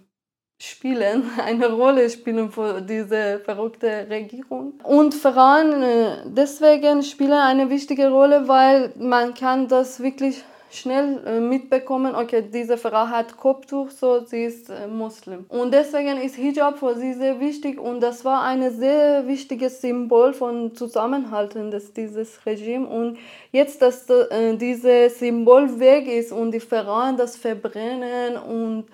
spielen, 0.58 1.24
eine 1.38 1.70
Rolle 1.70 2.08
spielen 2.10 2.50
für 2.50 2.80
diese 2.80 3.40
verrückte 3.44 4.06
Regierung. 4.08 4.80
Und 4.82 5.14
Frauen 5.14 5.82
äh, 5.82 6.22
deswegen 6.24 7.02
spielen 7.02 7.32
eine 7.32 7.70
wichtige 7.70 8.10
Rolle, 8.10 8.48
weil 8.48 8.92
man 8.96 9.34
kann 9.34 9.68
das 9.68 10.00
wirklich 10.00 10.44
schnell 10.70 11.22
äh, 11.26 11.40
mitbekommen, 11.40 12.14
okay, 12.14 12.42
diese 12.42 12.76
Frau 12.76 13.08
hat 13.08 13.36
Kopftuch, 13.36 13.90
so 13.90 14.24
sie 14.24 14.44
ist 14.44 14.68
äh, 14.68 14.86
Muslim. 14.86 15.46
Und 15.48 15.72
deswegen 15.72 16.18
ist 16.18 16.36
Hijab 16.36 16.78
für 16.78 16.94
sie 16.94 17.14
sehr 17.14 17.40
wichtig 17.40 17.78
und 17.80 18.00
das 18.00 18.24
war 18.24 18.42
ein 18.42 18.70
sehr 18.72 19.26
wichtiges 19.26 19.80
Symbol 19.80 20.32
von 20.34 20.74
Zusammenhalten 20.74 21.70
des 21.70 21.92
dieses 21.92 22.44
Regime. 22.44 22.86
Und 22.86 23.18
jetzt, 23.52 23.80
dass 23.82 24.08
äh, 24.10 24.56
dieses 24.56 25.18
Symbol 25.18 25.78
weg 25.80 26.06
ist 26.06 26.32
und 26.32 26.52
die 26.52 26.60
Frauen 26.60 27.16
das 27.16 27.36
verbrennen 27.36 28.36
und 28.36 28.86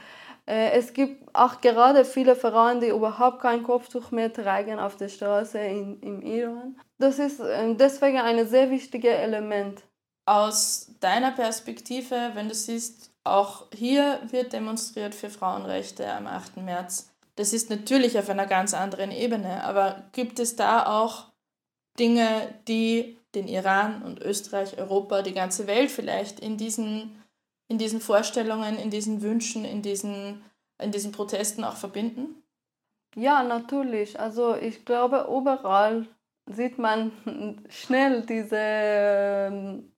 es 0.46 0.92
gibt 0.92 1.26
auch 1.32 1.62
gerade 1.62 2.04
viele 2.04 2.36
Frauen, 2.36 2.78
die 2.78 2.88
überhaupt 2.88 3.40
kein 3.40 3.62
Kopftuch 3.62 4.10
mehr 4.10 4.30
tragen 4.30 4.78
auf 4.78 4.94
der 4.94 5.08
Straße 5.08 5.58
in, 5.58 5.98
im 6.00 6.20
Iran. 6.20 6.76
Das 6.98 7.18
ist 7.18 7.40
deswegen 7.78 8.18
ein 8.18 8.46
sehr 8.46 8.70
wichtiges 8.70 9.14
Element 9.14 9.82
aus 10.26 10.90
deiner 11.00 11.32
Perspektive, 11.32 12.30
wenn 12.34 12.48
du 12.48 12.54
siehst, 12.54 13.10
auch 13.24 13.66
hier 13.74 14.20
wird 14.30 14.52
demonstriert 14.52 15.14
für 15.14 15.30
Frauenrechte 15.30 16.10
am 16.12 16.26
8. 16.26 16.58
März. 16.58 17.10
Das 17.36 17.52
ist 17.52 17.70
natürlich 17.70 18.18
auf 18.18 18.28
einer 18.28 18.46
ganz 18.46 18.74
anderen 18.74 19.10
Ebene, 19.10 19.64
aber 19.64 20.04
gibt 20.12 20.38
es 20.38 20.56
da 20.56 20.86
auch 20.86 21.26
Dinge, 21.98 22.54
die 22.68 23.18
den 23.34 23.48
Iran 23.48 24.02
und 24.02 24.20
Österreich, 24.20 24.78
Europa, 24.78 25.22
die 25.22 25.32
ganze 25.32 25.66
Welt 25.66 25.90
vielleicht 25.90 26.38
in 26.38 26.56
diesen, 26.56 27.22
in 27.68 27.78
diesen 27.78 28.00
Vorstellungen, 28.00 28.78
in 28.78 28.90
diesen 28.90 29.22
Wünschen, 29.22 29.64
in 29.64 29.82
diesen, 29.82 30.44
in 30.80 30.92
diesen 30.92 31.12
Protesten 31.12 31.64
auch 31.64 31.76
verbinden? 31.76 32.42
Ja, 33.16 33.42
natürlich. 33.42 34.18
Also 34.18 34.54
ich 34.54 34.84
glaube, 34.84 35.26
überall 35.28 36.06
sieht 36.46 36.78
man 36.78 37.12
schnell 37.68 38.22
diese 38.26 38.56
ähm, 38.58 39.93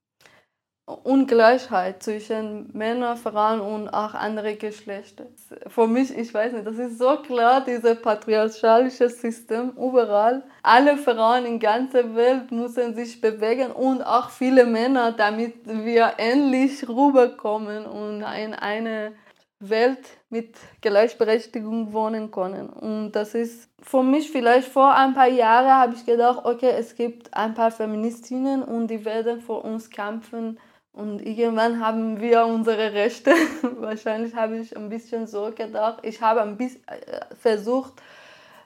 Ungleichheit 0.87 2.01
zwischen 2.01 2.71
Männern, 2.73 3.17
Frauen 3.17 3.61
und 3.61 3.89
auch 3.89 4.15
anderen 4.15 4.57
Geschlechtern. 4.57 5.27
Für 5.67 5.89
mich, 5.89 6.17
ich 6.17 6.33
weiß 6.33 6.53
nicht, 6.53 6.65
das 6.65 6.79
ist 6.79 6.99
so 6.99 7.17
klar, 7.17 7.65
dieses 7.65 8.01
patriarchalische 8.01 9.09
System 9.09 9.71
überall. 9.71 10.45
Alle 10.63 10.97
Frauen 10.97 11.45
in 11.45 11.59
ganzer 11.59 12.15
Welt 12.15 12.53
müssen 12.53 12.95
sich 12.95 13.21
bewegen 13.21 13.73
und 13.73 14.01
auch 14.03 14.31
viele 14.31 14.65
Männer, 14.65 15.11
damit 15.11 15.55
wir 15.65 16.13
endlich 16.19 16.89
rüberkommen 16.89 17.85
und 17.85 18.23
in 18.23 18.55
eine 18.55 19.13
Welt 19.59 20.07
mit 20.31 20.55
Gleichberechtigung 20.83 21.93
wohnen 21.93 22.31
können. 22.31 22.69
Und 22.69 23.13
das 23.13 23.35
ist 23.35 23.69
für 23.83 24.05
mich 24.05 24.31
vielleicht 24.31 24.69
vor 24.69 24.95
ein 24.95 25.15
paar 25.15 25.29
Jahren 25.29 25.71
habe 25.71 25.95
ich 25.95 26.07
gedacht, 26.07 26.45
okay, 26.45 26.75
es 26.79 26.95
gibt 26.95 27.35
ein 27.35 27.55
paar 27.55 27.73
Feministinnen 27.73 28.63
und 28.63 28.87
die 28.87 29.05
werden 29.05 29.41
für 29.41 29.55
uns 29.55 29.91
kämpfen 29.91 30.59
und 30.97 31.21
irgendwann 31.21 31.79
haben 31.85 32.21
wir 32.23 32.47
unsere 32.47 32.95
Rechte. 32.95 33.31
Wahrscheinlich 33.81 34.35
habe 34.35 34.57
ich 34.57 34.75
ein 34.75 34.89
bisschen 34.89 35.27
so 35.27 35.53
gedacht. 35.55 35.99
Ich 36.03 36.23
habe 36.23 36.41
ein 36.41 36.57
bisschen 36.57 36.81
äh, 36.89 37.35
versucht, 37.39 37.93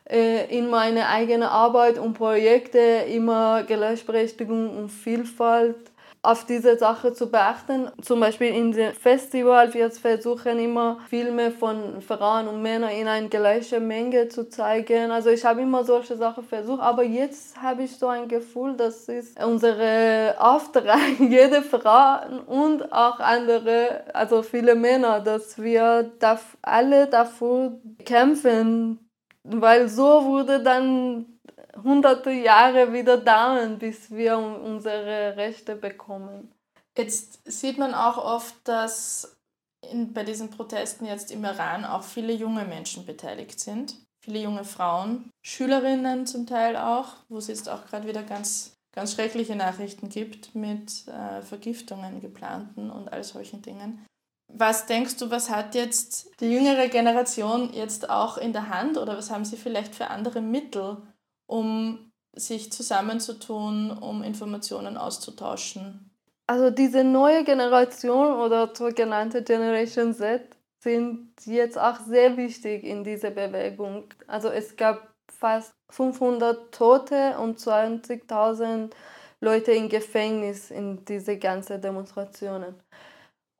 äh, 0.08 0.46
in 0.56 0.70
meine 0.70 1.08
eigene 1.08 1.50
Arbeit 1.50 1.98
und 1.98 2.14
Projekte 2.14 2.78
immer 2.78 3.64
Gleichberechtigung 3.64 4.76
und 4.76 4.90
Vielfalt 4.90 5.89
auf 6.22 6.44
diese 6.44 6.76
Sache 6.76 7.14
zu 7.14 7.30
beachten. 7.30 7.90
Zum 8.02 8.20
Beispiel 8.20 8.48
in 8.48 8.72
dem 8.72 8.92
Festival, 8.92 9.72
wir 9.72 9.90
versuchen 9.90 10.58
immer 10.58 10.98
Filme 11.08 11.50
von 11.50 12.02
Frauen 12.02 12.46
und 12.46 12.60
Männern 12.60 12.90
in 12.90 13.08
eine 13.08 13.28
gleiche 13.28 13.80
Menge 13.80 14.28
zu 14.28 14.48
zeigen. 14.48 15.10
Also 15.10 15.30
ich 15.30 15.44
habe 15.44 15.62
immer 15.62 15.82
solche 15.84 16.16
Sachen 16.16 16.44
versucht, 16.44 16.82
aber 16.82 17.04
jetzt 17.04 17.60
habe 17.60 17.84
ich 17.84 17.96
so 17.96 18.08
ein 18.08 18.28
Gefühl, 18.28 18.76
das 18.76 19.08
ist 19.08 19.42
unsere 19.42 20.34
Auftrag, 20.38 21.00
jede 21.18 21.62
Frau 21.62 22.18
und 22.46 22.92
auch 22.92 23.18
andere, 23.18 24.04
also 24.12 24.42
viele 24.42 24.74
Männer, 24.74 25.20
dass 25.20 25.60
wir 25.60 26.12
alle 26.60 27.06
dafür 27.06 27.80
kämpfen, 28.04 28.98
weil 29.42 29.88
so 29.88 30.24
wurde 30.26 30.62
dann 30.62 31.39
hunderte 31.82 32.30
Jahre 32.30 32.92
wieder 32.92 33.16
dauern, 33.16 33.78
bis 33.78 34.10
wir 34.10 34.38
unsere 34.38 35.36
Rechte 35.36 35.76
bekommen. 35.76 36.52
Jetzt 36.96 37.40
sieht 37.44 37.78
man 37.78 37.94
auch 37.94 38.18
oft, 38.18 38.54
dass 38.64 39.36
in, 39.90 40.12
bei 40.12 40.24
diesen 40.24 40.50
Protesten 40.50 41.06
jetzt 41.06 41.30
im 41.30 41.44
Iran 41.44 41.84
auch 41.84 42.02
viele 42.02 42.32
junge 42.32 42.64
Menschen 42.64 43.06
beteiligt 43.06 43.60
sind. 43.60 43.96
Viele 44.22 44.40
junge 44.40 44.64
Frauen, 44.64 45.30
Schülerinnen 45.42 46.26
zum 46.26 46.46
Teil 46.46 46.76
auch, 46.76 47.14
wo 47.28 47.38
es 47.38 47.46
jetzt 47.46 47.70
auch 47.70 47.86
gerade 47.86 48.06
wieder 48.06 48.22
ganz, 48.22 48.76
ganz 48.92 49.14
schreckliche 49.14 49.56
Nachrichten 49.56 50.10
gibt 50.10 50.54
mit 50.54 51.08
äh, 51.08 51.40
Vergiftungen 51.40 52.20
geplanten 52.20 52.90
und 52.90 53.10
all 53.10 53.24
solchen 53.24 53.62
Dingen. 53.62 54.04
Was 54.52 54.84
denkst 54.84 55.16
du, 55.16 55.30
was 55.30 55.48
hat 55.48 55.74
jetzt 55.74 56.28
die 56.40 56.50
jüngere 56.52 56.88
Generation 56.88 57.72
jetzt 57.72 58.10
auch 58.10 58.36
in 58.36 58.52
der 58.52 58.68
Hand 58.68 58.98
oder 58.98 59.16
was 59.16 59.30
haben 59.30 59.44
sie 59.44 59.56
vielleicht 59.56 59.94
für 59.94 60.08
andere 60.08 60.42
Mittel, 60.42 60.98
um 61.50 62.10
sich 62.36 62.72
zusammenzutun, 62.72 63.90
um 63.90 64.22
Informationen 64.22 64.96
auszutauschen? 64.96 66.10
Also 66.46 66.70
diese 66.70 67.04
neue 67.04 67.44
Generation 67.44 68.32
oder 68.32 68.74
sogenannte 68.74 69.42
Generation 69.42 70.14
Z 70.14 70.42
sind 70.82 71.32
jetzt 71.44 71.78
auch 71.78 72.00
sehr 72.00 72.36
wichtig 72.36 72.84
in 72.84 73.04
dieser 73.04 73.30
Bewegung. 73.30 74.04
Also 74.26 74.48
es 74.48 74.76
gab 74.76 75.12
fast 75.30 75.72
500 75.90 76.72
Tote 76.72 77.36
und 77.38 77.58
20.000 77.58 78.90
Leute 79.40 79.72
im 79.72 79.88
Gefängnis 79.88 80.70
in 80.70 81.04
diese 81.04 81.36
ganzen 81.38 81.80
Demonstrationen. 81.80 82.74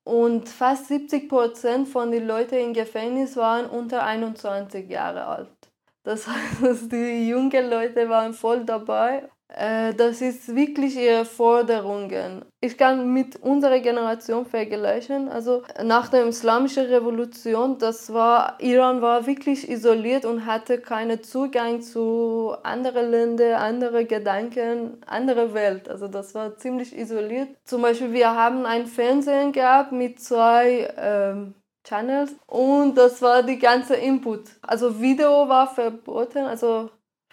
Und 0.05 0.49
fast 0.49 0.89
70 0.89 1.29
Prozent 1.29 1.89
von 1.89 2.11
den 2.11 2.27
Leuten 2.27 2.57
im 2.57 2.73
Gefängnis 2.73 3.37
waren 3.37 3.67
unter 3.67 4.03
21 4.03 4.89
Jahre 4.89 5.27
alt. 5.27 5.60
Das 6.03 6.27
heißt, 6.27 6.91
die 6.93 7.29
jungen 7.29 7.71
Leute 7.71 8.09
waren 8.09 8.33
voll 8.33 8.65
dabei. 8.65 9.29
Äh, 9.57 9.95
das 9.95 10.21
ist 10.21 10.55
wirklich 10.55 10.97
ihre 10.97 11.25
Forderungen. 11.25 12.45
Ich 12.61 12.79
kann 12.79 13.13
mit 13.13 13.37
unserer 13.37 13.81
Generation 13.81 14.47
vergleichen. 14.47 15.29
Also 15.29 15.63
nach 15.83 16.09
der 16.09 16.27
islamischen 16.27 16.87
Revolution, 16.87 17.79
das 17.79 18.13
war 18.13 18.57
Iran 18.61 19.03
war 19.03 19.27
wirklich 19.27 19.69
isoliert 19.69 20.25
und 20.25 20.47
hatte 20.47 20.79
keinen 20.79 21.23
Zugang 21.23 21.83
zu 21.83 22.55
anderen 22.63 23.11
Ländern, 23.11 23.55
anderen 23.55 24.07
Gedanken, 24.07 25.03
andere 25.07 25.53
Welt. 25.53 25.89
Also 25.89 26.07
das 26.07 26.35
war 26.35 26.57
ziemlich 26.57 26.97
isoliert. 26.97 27.49
Zum 27.65 27.83
Beispiel 27.83 28.13
wir 28.13 28.35
haben 28.35 28.67
ein 28.67 28.87
Fernsehen 28.87 29.53
gehabt 29.53 29.93
mit 29.93 30.21
zwei 30.21 30.95
ähm, 30.97 31.55
Channels 31.85 32.37
und 32.47 32.95
das 32.97 33.23
war 33.23 33.43
die 33.43 33.59
ganze 33.59 33.95
Input. 33.97 34.51
Also 34.63 35.01
Video 35.01 35.49
war 35.49 35.67
verboten, 35.67 36.45
also 36.45 36.91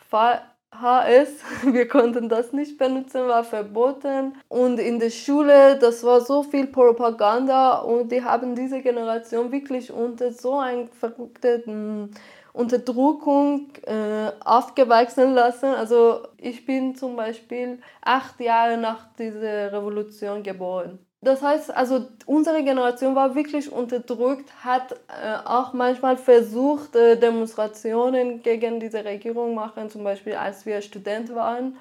VHS, 0.10 1.30
wir 1.64 1.88
konnten 1.88 2.30
das 2.30 2.54
nicht 2.54 2.78
benutzen, 2.78 3.28
war 3.28 3.44
verboten. 3.44 4.34
Und 4.48 4.80
in 4.80 5.00
der 5.00 5.10
Schule, 5.10 5.78
das 5.78 6.04
war 6.04 6.22
so 6.22 6.44
viel 6.44 6.68
Propaganda 6.68 7.80
und 7.80 8.12
die 8.12 8.24
haben 8.24 8.56
diese 8.56 8.82
Generation 8.82 9.52
wirklich 9.52 9.92
unter 9.92 10.32
so 10.32 10.60
einer 10.60 10.88
verrückten 11.00 12.12
Unterdrückung 12.54 13.68
äh, 13.84 14.32
aufgewachsen 14.44 15.34
lassen. 15.34 15.68
Also 15.68 16.28
ich 16.38 16.66
bin 16.66 16.96
zum 16.96 17.16
Beispiel 17.16 17.80
acht 18.02 18.40
Jahre 18.40 18.78
nach 18.78 19.14
dieser 19.16 19.72
Revolution 19.72 20.42
geboren. 20.42 21.07
Das 21.28 21.42
heißt, 21.42 21.76
also 21.76 22.06
unsere 22.26 22.64
Generation 22.64 23.14
war 23.14 23.36
wirklich 23.36 23.70
unterdrückt, 23.70 24.50
hat 24.64 24.94
äh, 24.94 25.36
auch 25.44 25.74
manchmal 25.74 26.16
versucht, 26.16 26.96
äh, 26.96 27.18
Demonstrationen 27.18 28.42
gegen 28.42 28.80
diese 28.80 29.04
Regierung 29.04 29.54
machen, 29.54 29.90
zum 29.90 30.06
Beispiel 30.06 30.36
als 30.36 30.66
wir 30.66 30.82
Student 30.82 31.36
waren. 31.36 31.76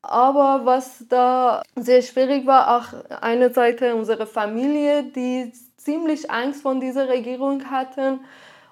Aber 0.00 0.60
was 0.64 1.04
da 1.08 1.64
sehr 1.74 2.02
schwierig 2.02 2.46
war, 2.46 2.76
auch 2.76 3.20
eine 3.20 3.52
Seite 3.52 3.96
unsere 3.96 4.28
Familie, 4.28 5.02
die 5.02 5.52
ziemlich 5.76 6.30
Angst 6.30 6.62
von 6.62 6.78
dieser 6.78 7.08
Regierung 7.08 7.68
hatten 7.68 8.20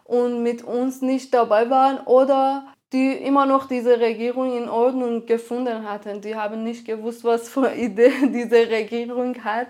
und 0.05 0.45
mit 0.45 0.63
uns 0.63 1.03
nicht 1.03 1.35
dabei 1.35 1.69
waren 1.69 1.99
oder 2.07 2.67
die 2.93 3.13
immer 3.13 3.45
noch 3.45 3.67
diese 3.67 3.99
Regierung 3.99 4.57
in 4.57 4.69
Ordnung 4.69 5.27
gefunden 5.27 5.83
hatten. 5.83 6.21
Die 6.21 6.37
haben 6.37 6.63
nicht 6.63 6.85
gewusst, 6.85 7.25
was 7.25 7.49
für 7.49 7.73
Idee 7.73 8.13
diese 8.33 8.71
Regierung 8.71 9.43
hat. 9.43 9.67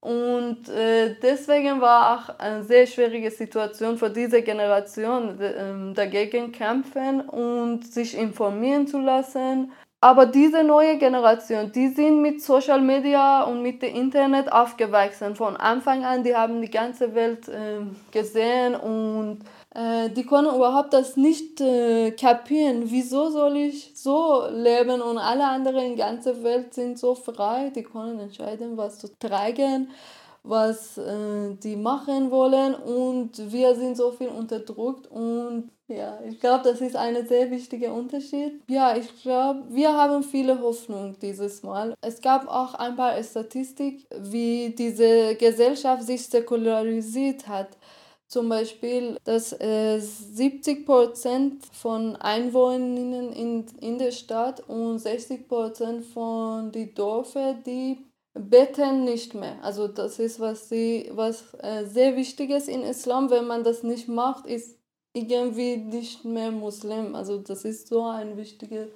Und 0.00 0.68
äh, 0.68 1.16
deswegen 1.20 1.80
war 1.80 2.14
auch 2.14 2.38
eine 2.38 2.62
sehr 2.62 2.86
schwierige 2.86 3.30
Situation 3.30 3.98
für 3.98 4.10
diese 4.10 4.42
Generation, 4.42 5.40
äh, 5.40 5.94
dagegen 5.94 6.52
kämpfen 6.52 7.20
und 7.22 7.84
sich 7.84 8.16
informieren 8.16 8.86
zu 8.86 9.00
lassen. 9.00 9.72
Aber 10.00 10.26
diese 10.26 10.62
neue 10.62 10.96
Generation, 10.96 11.72
die 11.72 11.88
sind 11.88 12.22
mit 12.22 12.40
Social 12.40 12.80
Media 12.80 13.42
und 13.42 13.62
mit 13.62 13.82
dem 13.82 13.96
Internet 13.96 14.52
aufgewachsen. 14.52 15.34
Von 15.34 15.56
Anfang 15.56 16.04
an, 16.04 16.22
die 16.22 16.36
haben 16.36 16.62
die 16.62 16.70
ganze 16.70 17.16
Welt 17.16 17.48
äh, 17.48 17.80
gesehen 18.12 18.76
und 18.76 19.40
äh, 19.78 20.10
die 20.10 20.24
können 20.24 20.54
überhaupt 20.54 20.92
das 20.92 21.16
nicht 21.16 21.60
äh, 21.60 22.10
kapieren. 22.10 22.82
Wieso 22.86 23.30
soll 23.30 23.56
ich 23.56 23.92
so 23.94 24.44
leben 24.50 25.00
und 25.00 25.18
alle 25.18 25.46
anderen 25.46 25.84
in 25.84 25.96
der 25.96 26.06
ganzen 26.06 26.42
Welt 26.42 26.74
sind 26.74 26.98
so 26.98 27.14
frei, 27.14 27.70
die 27.74 27.84
können 27.84 28.18
entscheiden, 28.18 28.76
was 28.76 28.98
zu 28.98 29.08
tragen, 29.18 29.90
was 30.42 30.98
äh, 30.98 31.54
die 31.62 31.76
machen 31.76 32.30
wollen 32.32 32.74
und 32.74 33.30
wir 33.52 33.74
sind 33.76 33.96
so 33.96 34.10
viel 34.10 34.28
unterdrückt 34.28 35.06
und 35.12 35.70
ja, 35.86 36.18
ich 36.28 36.38
glaube, 36.38 36.64
das 36.64 36.82
ist 36.82 36.96
ein 36.96 37.26
sehr 37.26 37.50
wichtiger 37.50 37.94
Unterschied. 37.94 38.60
Ja, 38.68 38.94
ich 38.94 39.22
glaube, 39.22 39.62
wir 39.70 39.90
haben 39.90 40.22
viele 40.22 40.60
Hoffnung 40.60 41.16
dieses 41.22 41.62
Mal. 41.62 41.94
Es 42.02 42.20
gab 42.20 42.46
auch 42.46 42.74
ein 42.74 42.94
paar 42.94 43.22
Statistik, 43.22 44.06
wie 44.18 44.74
diese 44.76 45.34
Gesellschaft 45.36 46.02
sich 46.02 46.26
säkularisiert 46.26 47.48
hat. 47.48 47.68
Zum 48.28 48.50
Beispiel, 48.50 49.16
dass 49.24 49.58
äh, 49.58 49.98
70 49.98 50.84
Prozent 50.84 51.64
von 51.72 52.14
Einwohnern 52.16 53.32
in, 53.32 53.64
in 53.80 53.98
der 53.98 54.10
Stadt 54.10 54.60
und 54.68 54.98
60 54.98 55.48
Prozent 55.48 56.04
von 56.04 56.70
den 56.70 56.94
Dörfern, 56.94 57.62
die 57.64 58.04
beten 58.34 59.04
nicht 59.04 59.32
mehr. 59.32 59.56
Also 59.62 59.88
das 59.88 60.18
ist 60.18 60.40
was, 60.40 60.68
sie, 60.68 61.10
was 61.14 61.54
äh, 61.54 61.86
sehr 61.86 62.16
wichtig 62.16 62.50
ist 62.50 62.68
in 62.68 62.82
Islam. 62.82 63.30
Wenn 63.30 63.46
man 63.46 63.64
das 63.64 63.82
nicht 63.82 64.08
macht, 64.08 64.46
ist 64.46 64.78
irgendwie 65.14 65.78
nicht 65.78 66.26
mehr 66.26 66.50
Muslim. 66.50 67.14
Also 67.14 67.38
das 67.38 67.64
ist 67.64 67.88
so 67.88 68.04
ein 68.04 68.36
wichtiges 68.36 68.90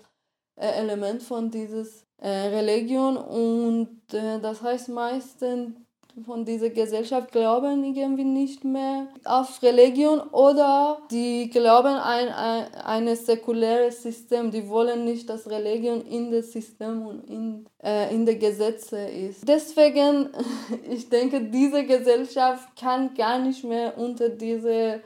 äh, 0.57 0.67
Element 0.67 1.23
von 1.23 1.51
dieses 1.51 2.05
äh, 2.19 2.29
Religion 2.29 3.17
und 3.17 4.13
äh, 4.13 4.39
das 4.41 4.61
heißt 4.61 4.91
meistens 4.91 5.75
von 6.27 6.45
dieser 6.45 6.71
Gesellschaft 6.71 7.33
glauben 7.33 7.83
irgendwie 7.85 8.25
nicht 8.25 8.65
mehr 8.65 9.09
auf 9.25 9.63
Religion 9.63 10.21
oder 10.21 10.99
die 11.11 11.49
glauben 11.49 11.95
ein, 11.95 12.29
ein, 12.29 12.75
ein 12.75 13.17
säkuläres 13.17 14.03
System. 14.03 14.51
Die 14.51 14.69
wollen 14.69 15.05
nicht, 15.05 15.29
dass 15.29 15.49
Religion 15.49 16.03
in 16.03 16.31
das 16.31 16.53
System 16.53 17.07
und 17.07 17.25
in, 17.31 17.67
äh, 17.83 18.15
in 18.15 18.27
den 18.27 18.39
Gesetzen 18.39 19.09
ist. 19.09 19.49
Deswegen, 19.49 20.29
ich 20.91 21.09
denke, 21.09 21.41
diese 21.41 21.85
Gesellschaft 21.85 22.69
kann 22.79 23.15
gar 23.15 23.39
nicht 23.39 23.65
mehr 23.65 23.97
unter 23.97 24.29
diese 24.29 25.01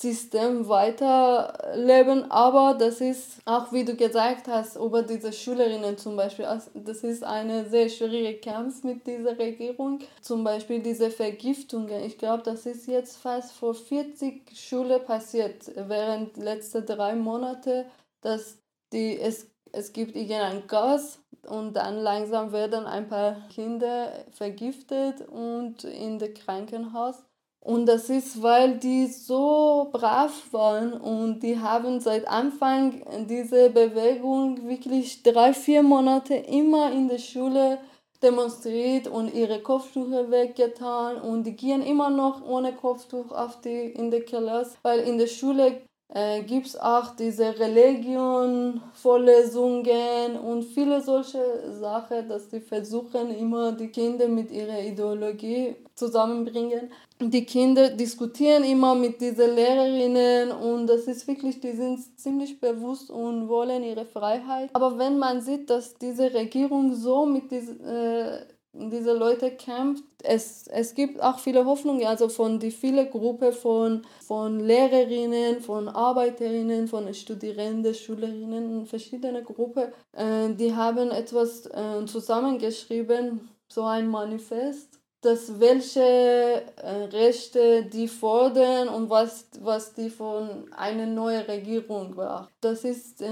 System 0.00 0.66
weiterleben, 0.66 2.30
aber 2.30 2.74
das 2.78 3.02
ist 3.02 3.40
auch, 3.44 3.70
wie 3.70 3.84
du 3.84 3.94
gesagt 3.94 4.48
hast, 4.48 4.76
über 4.76 5.02
diese 5.02 5.30
Schülerinnen 5.30 5.98
zum 5.98 6.16
Beispiel, 6.16 6.46
das 6.72 7.04
ist 7.04 7.22
ein 7.22 7.68
sehr 7.68 7.90
schwieriger 7.90 8.40
Kampf 8.40 8.82
mit 8.82 9.06
dieser 9.06 9.38
Regierung. 9.38 9.98
Zum 10.22 10.42
Beispiel 10.42 10.80
diese 10.80 11.10
Vergiftungen. 11.10 12.02
Ich 12.02 12.16
glaube, 12.16 12.42
das 12.42 12.64
ist 12.64 12.86
jetzt 12.86 13.18
fast 13.18 13.52
vor 13.52 13.74
40 13.74 14.56
Schulen 14.58 15.04
passiert, 15.04 15.70
während 15.76 16.38
letzte 16.38 16.82
drei 16.82 17.14
Monate, 17.14 17.84
dass 18.22 18.56
die, 18.94 19.20
es, 19.20 19.50
es 19.72 19.92
gibt 19.92 20.16
irgendein 20.16 20.66
Gas 20.66 21.18
und 21.46 21.74
dann 21.74 21.98
langsam 21.98 22.52
werden 22.52 22.86
ein 22.86 23.06
paar 23.06 23.36
Kinder 23.54 24.24
vergiftet 24.30 25.28
und 25.28 25.84
in 25.84 26.18
das 26.18 26.30
Krankenhaus. 26.32 27.22
Und 27.62 27.86
das 27.86 28.08
ist, 28.08 28.42
weil 28.42 28.78
die 28.78 29.06
so 29.06 29.90
brav 29.92 30.32
waren 30.50 30.94
und 30.94 31.40
die 31.40 31.58
haben 31.58 32.00
seit 32.00 32.26
Anfang 32.26 33.02
diese 33.28 33.68
Bewegung 33.68 34.66
wirklich 34.66 35.22
drei, 35.22 35.52
vier 35.52 35.82
Monate 35.82 36.34
immer 36.34 36.90
in 36.90 37.08
der 37.08 37.18
Schule 37.18 37.78
demonstriert 38.22 39.08
und 39.08 39.34
ihre 39.34 39.60
Kopftücher 39.60 40.30
weggetan 40.30 41.20
und 41.20 41.44
die 41.44 41.56
gehen 41.56 41.82
immer 41.82 42.08
noch 42.08 42.46
ohne 42.46 42.74
Kopftuch 42.74 43.30
auf 43.30 43.60
die, 43.60 43.92
in 43.92 44.10
die 44.10 44.20
Klasse, 44.20 44.76
weil 44.82 45.00
in 45.00 45.18
der 45.18 45.26
Schule 45.26 45.82
äh, 46.12 46.42
gibt 46.42 46.66
es 46.66 46.78
auch 46.78 47.14
diese 47.14 47.58
Religion, 47.58 48.80
Vorlesungen 48.94 50.36
und 50.38 50.64
viele 50.64 51.00
solche 51.00 51.72
Sachen, 51.78 52.28
dass 52.28 52.50
sie 52.50 52.60
versuchen 52.60 53.30
immer 53.30 53.72
die 53.72 53.88
Kinder 53.88 54.28
mit 54.28 54.50
ihrer 54.50 54.80
Ideologie 54.80 55.76
zusammenbringen. 55.94 56.90
Die 57.20 57.44
Kinder 57.44 57.90
diskutieren 57.90 58.64
immer 58.64 58.94
mit 58.94 59.20
diesen 59.20 59.54
Lehrerinnen 59.54 60.52
und 60.52 60.86
das 60.86 61.02
ist 61.02 61.28
wirklich, 61.28 61.60
die 61.60 61.72
sind 61.72 62.18
ziemlich 62.18 62.58
bewusst 62.58 63.10
und 63.10 63.48
wollen 63.48 63.82
ihre 63.82 64.06
Freiheit. 64.06 64.70
Aber 64.72 64.98
wenn 64.98 65.18
man 65.18 65.42
sieht, 65.42 65.68
dass 65.68 65.94
diese 65.96 66.32
Regierung 66.32 66.94
so 66.94 67.26
mit 67.26 67.50
diesen 67.50 67.84
äh, 67.84 68.46
diese 68.72 69.12
Leute 69.12 69.50
kämpft. 69.50 70.04
Es, 70.22 70.66
es 70.68 70.94
gibt 70.94 71.20
auch 71.20 71.38
viele 71.38 71.64
Hoffnungen, 71.64 72.06
also 72.06 72.28
von 72.28 72.60
die 72.60 72.70
viele 72.70 73.08
Gruppe 73.08 73.52
von, 73.52 74.02
von 74.24 74.60
Lehrerinnen, 74.60 75.60
von 75.60 75.88
Arbeiterinnen, 75.88 76.86
von 76.86 77.12
Studierenden, 77.12 77.94
Schülerinnen, 77.94 78.86
verschiedene 78.86 79.42
Gruppen, 79.42 79.88
äh, 80.12 80.54
die 80.54 80.74
haben 80.74 81.10
etwas 81.10 81.66
äh, 81.66 82.04
zusammengeschrieben, 82.06 83.48
so 83.66 83.82
ein 83.82 84.08
Manifest, 84.08 84.99
dass 85.20 85.60
welche 85.60 86.00
äh, 86.00 87.04
Rechte 87.12 87.84
die 87.84 88.08
fordern 88.08 88.88
und 88.88 89.10
was, 89.10 89.46
was 89.60 89.92
die 89.94 90.10
von 90.10 90.72
einer 90.72 91.06
neuen 91.06 91.42
Regierung 91.42 92.16
war. 92.16 92.48
Das 92.60 92.84
ist 92.84 93.22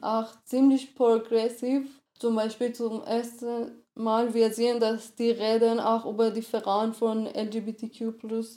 auch 0.00 0.28
ziemlich 0.44 0.94
progressiv. 0.94 1.88
Zum 2.18 2.36
Beispiel 2.36 2.72
zum 2.72 3.02
ersten 3.04 3.84
Mal, 3.96 4.34
wir 4.34 4.52
sehen, 4.52 4.80
dass 4.80 5.14
die 5.14 5.30
reden 5.30 5.78
auch 5.78 6.04
über 6.04 6.30
die 6.30 6.42
Verein 6.42 6.92
von 6.92 7.26
LGBTQ 7.26 8.12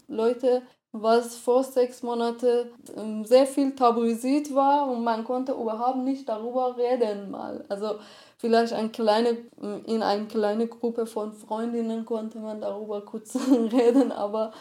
Leute, 0.08 0.64
was 0.92 1.38
vor 1.38 1.64
sechs 1.64 2.02
Monaten 2.02 2.72
ähm, 2.96 3.24
sehr 3.24 3.46
viel 3.46 3.76
tabuisiert 3.76 4.54
war 4.56 4.90
und 4.90 5.04
man 5.04 5.24
konnte 5.24 5.52
überhaupt 5.52 6.00
nicht 6.00 6.28
darüber 6.28 6.76
reden 6.76 7.30
mal. 7.30 7.64
Also 7.70 8.00
vielleicht 8.38 8.74
eine 8.74 8.90
kleine, 8.90 9.38
in 9.86 10.02
einer 10.02 10.26
kleinen 10.26 10.70
Gruppe 10.70 11.06
von 11.06 11.34
Freundinnen 11.34 12.06
konnte 12.06 12.40
man 12.40 12.62
darüber 12.62 13.02
kurz 13.02 13.36
reden, 13.72 14.12
aber 14.12 14.54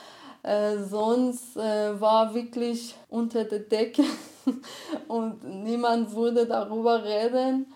äh, 0.42 0.78
sonst 0.78 1.56
äh, 1.56 2.00
war 2.00 2.34
wirklich 2.34 2.94
unter 3.08 3.44
der 3.44 3.60
Decke 3.60 4.04
und 5.08 5.42
niemand 5.44 6.14
würde 6.14 6.46
darüber 6.46 7.04
reden. 7.04 7.72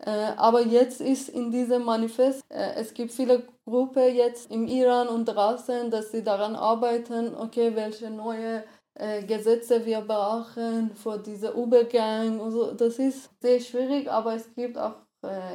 Äh, 0.00 0.32
aber 0.36 0.62
jetzt 0.62 1.00
ist 1.00 1.28
in 1.28 1.50
diesem 1.50 1.84
Manifest, 1.84 2.42
äh, 2.50 2.74
es 2.76 2.94
gibt 2.94 3.10
viele 3.10 3.42
Gruppen 3.64 4.14
jetzt 4.14 4.50
im 4.50 4.66
Iran 4.68 5.08
und 5.08 5.24
draußen, 5.24 5.90
dass 5.90 6.12
sie 6.12 6.22
daran 6.22 6.54
arbeiten, 6.54 7.34
okay, 7.34 7.74
welche 7.74 8.08
neue 8.08 8.62
äh, 8.94 9.24
Gesetze 9.24 9.84
wir 9.84 10.00
brauchen 10.00 10.90
für 10.94 11.18
diesen 11.18 11.52
Übergang. 11.54 12.38
Und 12.38 12.52
so. 12.52 12.72
Das 12.72 12.98
ist 12.98 13.30
sehr 13.40 13.60
schwierig, 13.60 14.10
aber 14.10 14.34
es 14.34 14.54
gibt 14.54 14.78
auch 14.78 14.94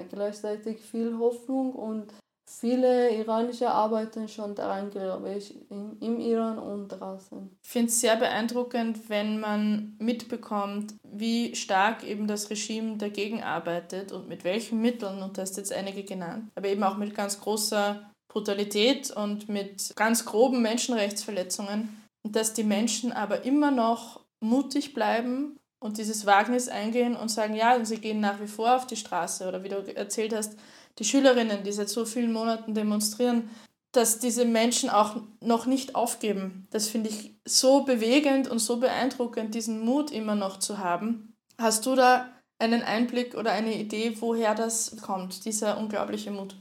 gleichzeitig 0.10 0.82
viel 0.82 1.18
Hoffnung 1.18 1.74
und 1.74 2.14
Viele 2.46 3.10
iranische 3.16 3.70
arbeiten 3.70 4.28
schon 4.28 4.54
daran, 4.54 4.92
glaube 4.92 5.34
ich, 5.34 5.56
im, 5.72 5.98
im 6.02 6.20
Iran 6.20 6.60
und 6.60 6.90
draußen. 6.90 7.58
Ich 7.64 7.70
finde 7.70 7.88
es 7.88 8.02
sehr 8.02 8.18
beeindruckend, 8.18 9.10
wenn 9.10 9.40
man 9.40 9.96
mitbekommt, 9.98 10.94
wie 11.04 11.56
stark 11.56 12.04
eben 12.04 12.28
das 12.28 12.50
Regime 12.50 12.98
dagegen 12.98 13.42
arbeitet 13.42 14.12
und 14.12 14.28
mit 14.28 14.44
welchen 14.44 14.82
Mitteln, 14.82 15.24
und 15.24 15.38
du 15.38 15.42
hast 15.42 15.56
jetzt 15.56 15.72
einige 15.72 16.04
genannt, 16.04 16.52
aber 16.56 16.68
eben 16.68 16.84
auch 16.84 16.98
mit 16.98 17.16
ganz 17.16 17.40
großer 17.40 18.12
Brutalität 18.28 19.12
und 19.12 19.48
mit 19.48 19.94
ganz 19.96 20.26
groben 20.26 20.62
Menschenrechtsverletzungen. 20.62 22.04
Und 22.26 22.36
dass 22.36 22.54
die 22.54 22.64
Menschen 22.64 23.14
aber 23.14 23.44
immer 23.46 23.72
noch 23.72 24.20
mutig 24.42 24.94
bleiben 24.94 25.58
und 25.84 25.98
dieses 25.98 26.26
Wagnis 26.26 26.70
eingehen 26.70 27.16
und 27.16 27.30
sagen, 27.30 27.56
ja, 27.56 27.84
sie 27.84 27.98
gehen 27.98 28.20
nach 28.20 28.40
wie 28.40 28.48
vor 28.48 28.76
auf 28.76 28.88
die 28.88 28.96
Straße 28.96 29.48
oder 29.48 29.64
wie 29.64 29.70
du 29.70 29.96
erzählt 29.96 30.34
hast, 30.34 30.58
die 31.00 31.04
Schülerinnen, 31.04 31.64
die 31.64 31.72
seit 31.72 31.90
so 31.90 32.06
vielen 32.06 32.34
Monaten 32.34 32.74
demonstrieren, 32.74 33.50
dass 33.92 34.20
diese 34.20 34.46
Menschen 34.46 34.90
auch 34.90 35.18
noch 35.42 35.66
nicht 35.66 35.96
aufgeben. 35.96 36.68
Das 36.72 36.88
finde 36.88 37.10
ich 37.10 37.36
so 37.46 37.84
bewegend 37.84 38.48
und 38.48 38.60
so 38.60 38.78
beeindruckend, 38.78 39.54
diesen 39.54 39.84
Mut 39.86 40.12
immer 40.12 40.36
noch 40.36 40.58
zu 40.58 40.80
haben. 40.80 41.36
Hast 41.60 41.86
du 41.86 41.96
da 41.96 42.30
einen 42.60 42.82
Einblick 42.82 43.36
oder 43.36 43.52
eine 43.52 43.76
Idee, 43.76 44.18
woher 44.20 44.56
das 44.56 44.98
kommt, 45.02 45.46
dieser 45.46 45.78
unglaubliche 45.78 46.32
Mut? 46.32 46.56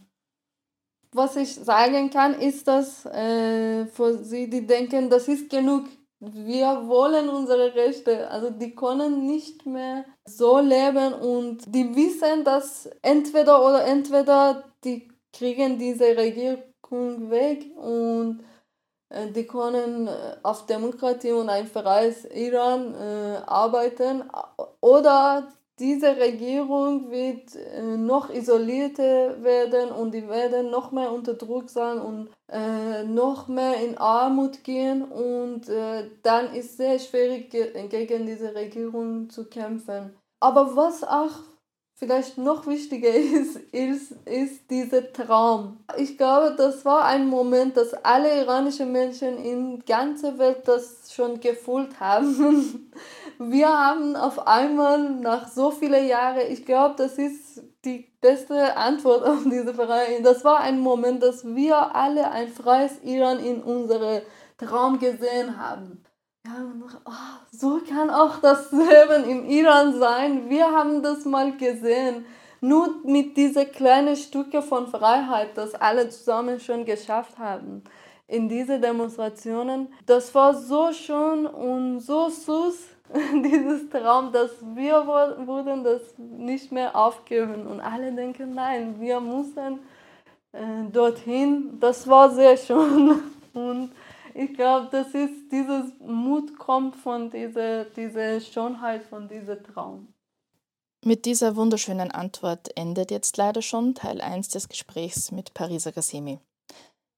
was 1.13 1.37
ich 1.37 1.55
sagen 1.55 2.11
kann, 2.11 2.35
ist, 2.35 2.67
dass 2.67 3.05
äh, 3.07 3.87
für 3.87 4.25
sie, 4.25 4.49
die 4.49 4.67
denken, 4.67 5.11
das 5.11 5.29
ist 5.29 5.51
genug. 5.51 5.89
Wir 6.25 6.87
wollen 6.87 7.29
unsere 7.29 7.75
Rechte. 7.75 8.31
Also 8.31 8.51
die 8.51 8.77
können 8.77 9.27
nicht 9.27 9.67
mehr 9.67 10.05
so 10.25 10.61
leben 10.61 11.15
und 11.15 11.75
die 11.75 11.97
wissen, 11.97 12.45
dass 12.45 12.89
entweder 13.03 13.61
oder 13.61 13.85
entweder 13.85 14.63
die 14.85 15.09
kriegen 15.33 15.81
diese 15.81 16.17
Regierung 16.17 17.29
weg 17.29 17.67
und 17.77 18.45
äh, 19.09 19.33
die 19.33 19.49
können 19.49 20.07
äh, 20.07 20.37
auf 20.45 20.67
Demokratie 20.67 21.33
und 21.33 21.49
ein 21.49 21.67
freies 21.67 22.25
Iran 22.27 22.95
äh, 22.95 23.41
arbeiten 23.45 24.23
oder 24.81 25.49
diese 25.83 26.17
Regierung 26.17 27.11
wird 27.11 27.57
äh, 27.57 27.97
noch 27.97 28.31
isolierter 28.31 29.43
werden 29.43 29.91
und 29.91 30.15
die 30.15 30.29
werden 30.29 30.71
noch 30.71 30.93
mehr 30.93 31.11
unter 31.11 31.35
Druck 31.35 31.69
sein 31.69 31.99
und 31.99 32.31
äh, 32.49 33.03
noch 33.03 33.49
mehr 33.49 33.75
in 33.85 33.99
Armut 33.99 34.63
gehen 34.63 35.03
und 35.03 35.69
äh, 35.69 36.09
dann 36.23 36.55
ist 36.55 36.77
sehr 36.77 37.01
schwierig 37.01 37.51
ge 37.51 37.89
gegen 37.89 38.27
diese 38.27 38.55
Regierung 38.55 39.29
zu 39.29 39.47
kämpfen. 39.47 40.15
Aber 40.39 40.77
was 40.77 41.03
auch 41.03 41.41
vielleicht 42.03 42.39
noch 42.39 42.67
wichtiger 42.67 43.09
ist, 43.41 43.57
ist, 43.73 44.13
ist 44.25 44.71
dieser 44.71 45.13
Traum. 45.13 45.79
Ich 45.97 46.17
glaube, 46.17 46.55
das 46.57 46.85
war 46.85 47.05
ein 47.05 47.27
Moment, 47.27 47.77
dass 47.77 47.93
alle 47.95 48.41
iranischen 48.41 48.93
Menschen 48.93 49.37
in 49.37 49.85
ganzer 49.85 50.39
Welt 50.39 50.63
das 50.67 51.13
schon 51.13 51.41
gefühlt 51.41 51.99
haben. 51.99 52.93
Wir 53.51 53.69
haben 53.69 54.17
auf 54.17 54.47
einmal 54.47 55.11
nach 55.11 55.49
so 55.49 55.71
vielen 55.71 56.07
Jahren, 56.07 56.51
ich 56.51 56.65
glaube, 56.65 56.95
das 56.97 57.19
ist 57.19 57.63
die 57.85 58.09
beste 58.21 58.77
Antwort 58.77 59.25
auf 59.27 59.45
diese 59.45 59.75
Frage. 59.75 60.23
Das 60.23 60.45
war 60.45 60.61
ein 60.61 60.81
Moment, 60.81 61.23
dass 61.23 61.45
wir 61.45 61.95
alle 61.95 62.31
ein 62.31 62.49
freies 62.49 63.03
Iran 63.03 63.39
in 63.41 63.63
unserem 63.63 64.23
Traum 64.59 64.99
gesehen 64.99 65.59
haben 65.59 66.03
ja, 66.45 66.53
oh, 67.05 67.11
so 67.51 67.81
kann 67.89 68.11
auch 68.11 68.39
das 68.39 68.73
Leben 68.73 69.25
im 69.29 69.45
Iran 69.49 69.99
sein. 69.99 70.49
Wir 70.51 70.71
haben 70.71 71.03
das 71.03 71.25
mal 71.25 71.57
gesehen. 71.57 72.25
Nur 72.61 73.01
mit 73.05 73.37
diesen 73.37 73.71
kleinen 73.73 74.17
Stücke 74.17 74.63
von 74.63 74.87
Freiheit, 74.87 75.57
das 75.57 75.75
alle 75.75 76.09
zusammen 76.11 76.61
schon 76.61 76.85
geschafft 76.85 77.39
haben. 77.39 77.83
In 78.29 78.49
diese 78.49 78.79
Demonstrationen, 78.79 79.93
das 80.07 80.33
war 80.35 80.55
so 80.55 80.93
schön 80.93 81.45
und 81.47 82.01
so 82.01 82.29
süß, 82.29 82.92
dieses 83.45 83.91
Traum, 83.91 84.33
dass 84.33 84.51
wir 84.75 85.07
wurden 85.07 85.85
das 85.85 86.01
nicht 86.19 86.73
mehr 86.73 86.97
aufgeben. 86.97 87.67
Und 87.67 87.81
alle 87.81 88.13
denken, 88.13 88.55
nein, 88.55 89.01
wir 89.01 89.21
müssen 89.21 89.81
äh, 90.53 90.91
dorthin. 90.91 91.79
Das 91.81 92.07
war 92.07 92.31
sehr 92.31 92.57
schön. 92.57 93.21
Und 93.55 93.93
ich 94.35 94.55
glaube, 94.55 94.89
das 94.91 95.09
ist 95.09 95.51
dieses 95.51 95.93
Mut 96.01 96.59
kommt 96.59 96.97
von 96.97 97.31
dieser, 97.31 97.85
dieser 97.85 98.41
Schönheit, 98.41 99.05
von 99.05 99.29
diesem 99.29 99.63
Traum. 99.63 100.09
Mit 101.05 101.27
dieser 101.27 101.57
wunderschönen 101.57 102.13
Antwort 102.13 102.71
endet 102.77 103.11
jetzt 103.11 103.37
leider 103.37 103.61
schon 103.61 103.95
Teil 103.95 104.21
1 104.21 104.49
des 104.49 104.69
Gesprächs 104.69 105.33
mit 105.33 105.53
Parisa 105.53 105.91
Gassemi. 105.91 106.39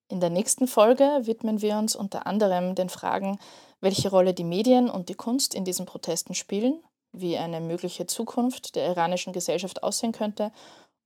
In 0.08 0.20
der 0.20 0.30
nächsten 0.30 0.66
Folge 0.66 1.04
widmen 1.22 1.60
wir 1.60 1.76
uns 1.76 1.94
unter 1.94 2.26
anderem 2.26 2.74
den 2.74 2.88
Fragen, 2.88 3.38
welche 3.84 4.10
Rolle 4.10 4.32
die 4.32 4.44
Medien 4.44 4.88
und 4.88 5.10
die 5.10 5.14
Kunst 5.14 5.54
in 5.54 5.64
diesen 5.64 5.84
Protesten 5.84 6.34
spielen, 6.34 6.82
wie 7.12 7.36
eine 7.36 7.60
mögliche 7.60 8.06
Zukunft 8.06 8.74
der 8.74 8.88
iranischen 8.88 9.34
Gesellschaft 9.34 9.82
aussehen 9.82 10.12
könnte 10.12 10.50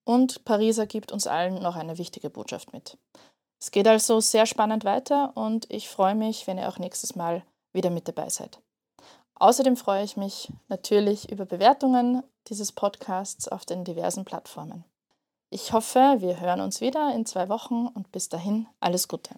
und 0.05 0.45
Pariser 0.47 0.87
gibt 0.87 1.13
uns 1.13 1.27
allen 1.27 1.61
noch 1.61 1.77
eine 1.77 1.99
wichtige 1.99 2.31
Botschaft 2.31 2.73
mit. 2.73 2.97
Es 3.61 3.73
geht 3.73 3.89
also 3.89 4.21
sehr 4.21 4.47
spannend 4.47 4.85
weiter 4.85 5.37
und 5.37 5.71
ich 5.71 5.89
freue 5.89 6.15
mich, 6.15 6.47
wenn 6.47 6.57
ihr 6.57 6.69
auch 6.69 6.79
nächstes 6.79 7.17
Mal 7.17 7.43
wieder 7.73 7.91
mit 7.91 8.07
dabei 8.07 8.29
seid. 8.29 8.61
Außerdem 9.35 9.77
freue 9.77 10.05
ich 10.05 10.17
mich 10.17 10.51
natürlich 10.69 11.31
über 11.31 11.45
Bewertungen 11.47 12.23
dieses 12.47 12.73
Podcasts 12.73 13.49
auf 13.49 13.67
den 13.67 13.85
diversen 13.85 14.25
Plattformen. 14.25 14.85
Ich 15.51 15.73
hoffe, 15.73 16.17
wir 16.19 16.41
hören 16.41 16.61
uns 16.61 16.81
wieder 16.81 17.13
in 17.15 17.27
zwei 17.27 17.49
Wochen 17.49 17.89
und 17.89 18.13
bis 18.13 18.29
dahin 18.29 18.69
alles 18.81 19.09
Gute. 19.09 19.35